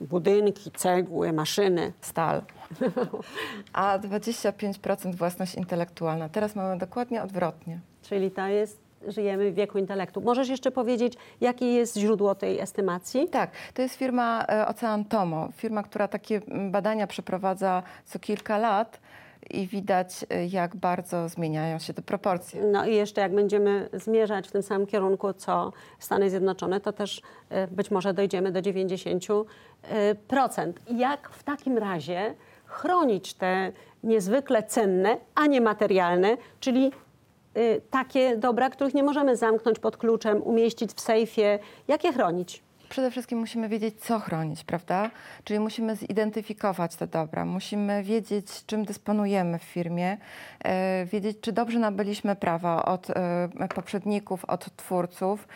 Budynki, 0.00 0.70
cegły, 0.70 1.32
maszyny. 1.32 1.92
stal, 2.00 2.42
a 3.72 3.98
25% 3.98 5.14
własność 5.14 5.54
intelektualna. 5.54 6.28
Teraz 6.28 6.54
mamy 6.56 6.78
dokładnie 6.78 7.22
odwrotnie. 7.22 7.80
Czyli 8.02 8.30
to 8.30 8.46
jest, 8.46 8.81
żyjemy 9.08 9.52
w 9.52 9.54
wieku 9.54 9.78
intelektu. 9.78 10.20
Możesz 10.20 10.48
jeszcze 10.48 10.70
powiedzieć, 10.70 11.14
jakie 11.40 11.72
jest 11.72 11.96
źródło 11.96 12.34
tej 12.34 12.60
estymacji? 12.60 13.28
Tak, 13.28 13.50
to 13.74 13.82
jest 13.82 13.94
firma 13.94 14.44
e, 14.48 14.66
Ocean 14.66 15.04
Tomo, 15.04 15.48
firma, 15.56 15.82
która 15.82 16.08
takie 16.08 16.40
mm, 16.48 16.72
badania 16.72 17.06
przeprowadza 17.06 17.82
co 18.04 18.18
kilka 18.18 18.58
lat 18.58 19.00
i 19.50 19.66
widać, 19.66 20.24
e, 20.30 20.46
jak 20.46 20.76
bardzo 20.76 21.28
zmieniają 21.28 21.78
się 21.78 21.94
te 21.94 22.02
proporcje. 22.02 22.62
No 22.62 22.86
i 22.86 22.94
jeszcze 22.94 23.20
jak 23.20 23.34
będziemy 23.34 23.88
zmierzać 23.92 24.48
w 24.48 24.52
tym 24.52 24.62
samym 24.62 24.86
kierunku, 24.86 25.32
co 25.32 25.72
Stany 25.98 26.30
Zjednoczone, 26.30 26.80
to 26.80 26.92
też 26.92 27.22
e, 27.50 27.68
być 27.68 27.90
może 27.90 28.14
dojdziemy 28.14 28.52
do 28.52 28.60
90%. 28.60 29.44
Jak 30.96 31.28
w 31.30 31.42
takim 31.42 31.78
razie 31.78 32.34
chronić 32.66 33.34
te 33.34 33.72
niezwykle 34.04 34.62
cenne, 34.62 35.16
a 35.34 35.46
nie 35.46 35.60
materialne, 35.60 36.36
czyli 36.60 36.92
takie 37.90 38.36
dobra, 38.36 38.70
których 38.70 38.94
nie 38.94 39.02
możemy 39.02 39.36
zamknąć 39.36 39.78
pod 39.78 39.96
kluczem, 39.96 40.42
umieścić 40.42 40.92
w 40.92 41.00
sejfie. 41.00 41.58
Jak 41.88 42.04
je 42.04 42.12
chronić? 42.12 42.62
Przede 42.92 43.10
wszystkim 43.10 43.38
musimy 43.38 43.68
wiedzieć, 43.68 44.00
co 44.00 44.18
chronić, 44.18 44.64
prawda? 44.64 45.10
Czyli 45.44 45.60
musimy 45.60 45.96
zidentyfikować 45.96 46.96
te 46.96 47.06
dobra, 47.06 47.44
musimy 47.44 48.02
wiedzieć, 48.02 48.66
czym 48.66 48.84
dysponujemy 48.84 49.58
w 49.58 49.62
firmie, 49.62 50.16
e, 50.64 51.04
wiedzieć, 51.04 51.40
czy 51.40 51.52
dobrze 51.52 51.78
nabyliśmy 51.78 52.36
prawa 52.36 52.84
od 52.84 53.10
e, 53.10 53.48
poprzedników, 53.74 54.44
od 54.44 54.76
twórców, 54.76 55.48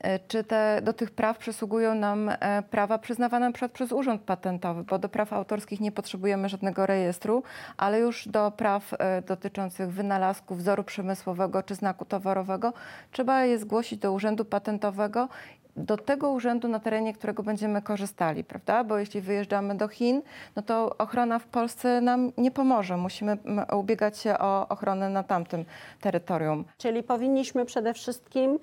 e, 0.00 0.18
czy 0.18 0.44
te, 0.44 0.80
do 0.82 0.92
tych 0.92 1.10
praw 1.10 1.38
przysługują 1.38 1.94
nam 1.94 2.30
prawa 2.70 2.98
przyznawane 2.98 3.46
na 3.46 3.52
przykład 3.52 3.72
przez 3.72 3.92
Urząd 3.92 4.22
Patentowy, 4.22 4.84
bo 4.84 4.98
do 4.98 5.08
praw 5.08 5.32
autorskich 5.32 5.80
nie 5.80 5.92
potrzebujemy 5.92 6.48
żadnego 6.48 6.86
rejestru, 6.86 7.42
ale 7.76 8.00
już 8.00 8.28
do 8.28 8.50
praw 8.50 8.94
dotyczących 9.26 9.92
wynalazku, 9.92 10.54
wzoru 10.54 10.84
przemysłowego 10.84 11.62
czy 11.62 11.74
znaku 11.74 12.04
towarowego 12.04 12.72
trzeba 13.12 13.44
je 13.44 13.58
zgłosić 13.58 13.98
do 13.98 14.12
Urzędu 14.12 14.44
Patentowego 14.44 15.28
do 15.76 15.96
tego 15.96 16.30
urzędu, 16.30 16.68
na 16.68 16.80
terenie 16.80 17.12
którego 17.14 17.42
będziemy 17.42 17.82
korzystali, 17.82 18.44
prawda? 18.44 18.84
Bo 18.84 18.98
jeśli 18.98 19.20
wyjeżdżamy 19.20 19.74
do 19.74 19.88
Chin, 19.88 20.22
no 20.56 20.62
to 20.62 20.96
ochrona 20.98 21.38
w 21.38 21.46
Polsce 21.46 22.00
nam 22.00 22.32
nie 22.38 22.50
pomoże. 22.50 22.96
Musimy 22.96 23.38
ubiegać 23.76 24.18
się 24.18 24.38
o 24.38 24.68
ochronę 24.68 25.08
na 25.08 25.22
tamtym 25.22 25.64
terytorium. 26.00 26.64
Czyli 26.78 27.02
powinniśmy 27.02 27.64
przede 27.64 27.94
wszystkim 27.94 28.58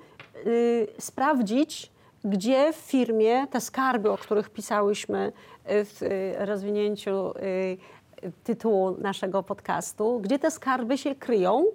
y, 0.46 0.88
sprawdzić, 1.00 1.92
gdzie 2.24 2.74
w 2.74 2.76
firmie 2.76 3.48
te 3.48 3.62
skarby, 3.62 4.12
o 4.12 4.18
których 4.18 4.50
pisałyśmy 4.50 5.32
y, 5.72 5.86
w 5.86 6.04
y, 6.04 6.36
rozwinięciu 6.46 7.38
y, 7.38 7.78
tytułu 8.44 8.98
naszego 8.98 9.44
podcastu, 9.44 10.20
gdzie 10.20 10.40
te 10.40 10.52
skarby 10.52 10.98
się 10.98 11.16
kryją 11.16 11.66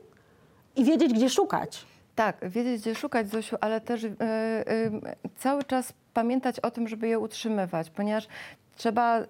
i 0.77 0.85
wiedzieć, 0.85 1.13
gdzie 1.13 1.31
szukać. 1.31 1.87
Tak, 2.17 2.49
wiedzieć, 2.49 2.81
gdzie 2.81 2.95
szukać, 2.95 3.29
Zosiu, 3.29 3.57
ale 3.61 3.81
też 3.81 4.05
y, 4.05 4.09
y, 4.09 4.91
cały 5.37 5.65
czas 5.65 5.93
pamiętać 6.15 6.61
o 6.61 6.71
tym, 6.71 6.89
żeby 6.89 7.09
je 7.09 7.19
utrzymywać, 7.19 7.91
ponieważ 7.91 8.29
trzeba 8.77 9.23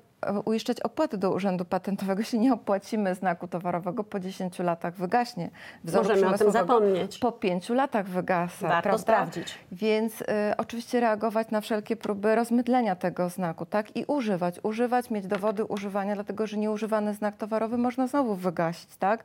uiszczać 0.45 0.81
opłaty 0.81 1.19
do 1.19 1.31
Urzędu 1.31 1.65
Patentowego. 1.65 2.21
Jeśli 2.21 2.39
nie 2.39 2.53
opłacimy 2.53 3.15
znaku 3.15 3.49
towarowego, 3.49 4.05
po 4.05 4.21
10 4.21 4.59
latach 4.59 4.95
wygaśnie. 4.95 5.51
Wzoru 5.85 6.09
Możemy 6.09 6.35
o 6.35 6.39
tym 6.39 6.51
zapomnieć. 6.51 7.19
Po 7.19 7.33
5 7.33 7.69
latach 7.69 8.09
wygasa. 8.09 8.69
Warto 8.69 8.83
prawda? 8.83 9.03
sprawdzić. 9.03 9.59
Więc 9.73 10.21
y, 10.21 10.25
oczywiście 10.57 11.01
reagować 11.01 11.51
na 11.51 11.61
wszelkie 11.61 11.97
próby 11.97 12.35
rozmydlenia 12.35 12.97
tego 12.97 13.29
znaku, 13.29 13.67
tak? 13.67 13.97
I 13.97 14.05
używać, 14.05 14.61
używać, 14.63 15.11
mieć 15.11 15.27
dowody 15.27 15.65
używania, 15.65 16.15
dlatego 16.15 16.47
że 16.47 16.57
nieużywany 16.57 17.15
znak 17.15 17.37
towarowy 17.37 17.79
można 17.79 18.07
znowu 18.07 18.35
wygasić, 18.35 18.97
tak? 18.97 19.25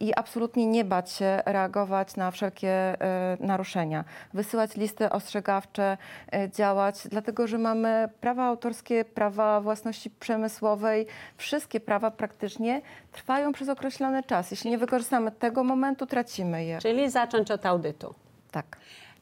I 0.00 0.14
absolutnie 0.14 0.66
nie 0.66 0.84
bać 0.84 1.10
się 1.10 1.42
reagować 1.46 2.16
na 2.16 2.30
wszelkie 2.30 2.94
y, 2.94 3.46
naruszenia. 3.46 4.04
Wysyłać 4.34 4.76
listy 4.76 5.10
ostrzegawcze, 5.10 5.98
y, 6.34 6.50
działać, 6.50 7.08
dlatego 7.08 7.46
że 7.46 7.58
mamy 7.58 8.08
prawa 8.20 8.44
autorskie, 8.44 9.04
prawa 9.04 9.60
własności 9.60 10.10
przemysłowej, 10.30 11.06
wszystkie 11.36 11.80
prawa 11.80 12.10
praktycznie 12.10 12.82
trwają 13.12 13.52
przez 13.52 13.68
określony 13.68 14.22
czas. 14.22 14.50
Jeśli 14.50 14.70
nie 14.70 14.78
wykorzystamy 14.78 15.32
tego 15.32 15.64
momentu, 15.64 16.06
tracimy 16.06 16.64
je. 16.64 16.78
Czyli 16.78 17.10
zacząć 17.10 17.50
od 17.50 17.66
audytu. 17.66 18.14
Tak. 18.50 18.76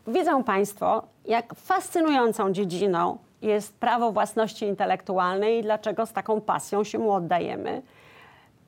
Widzą 0.06 0.44
Państwo, 0.44 1.02
jak 1.24 1.54
fascynującą 1.54 2.52
dziedziną 2.52 3.18
jest 3.42 3.76
prawo 3.76 4.12
własności 4.12 4.66
intelektualnej 4.66 5.58
i 5.58 5.62
dlaczego 5.62 6.06
z 6.06 6.12
taką 6.12 6.40
pasją 6.40 6.84
się 6.84 6.98
mu 6.98 7.12
oddajemy. 7.12 7.82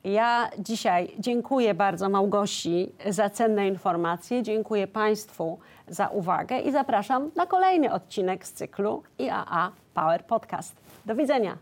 Ja 0.03 0.49
dzisiaj 0.59 1.11
dziękuję 1.19 1.73
bardzo 1.73 2.09
Małgosi 2.09 2.91
za 3.09 3.29
cenne 3.29 3.67
informacje, 3.67 4.43
dziękuję 4.43 4.87
Państwu 4.87 5.59
za 5.87 6.07
uwagę 6.07 6.59
i 6.59 6.71
zapraszam 6.71 7.31
na 7.35 7.45
kolejny 7.45 7.93
odcinek 7.93 8.45
z 8.47 8.53
cyklu 8.53 9.03
IAA 9.19 9.71
Power 9.93 10.25
Podcast. 10.25 10.75
Do 11.05 11.15
widzenia. 11.15 11.57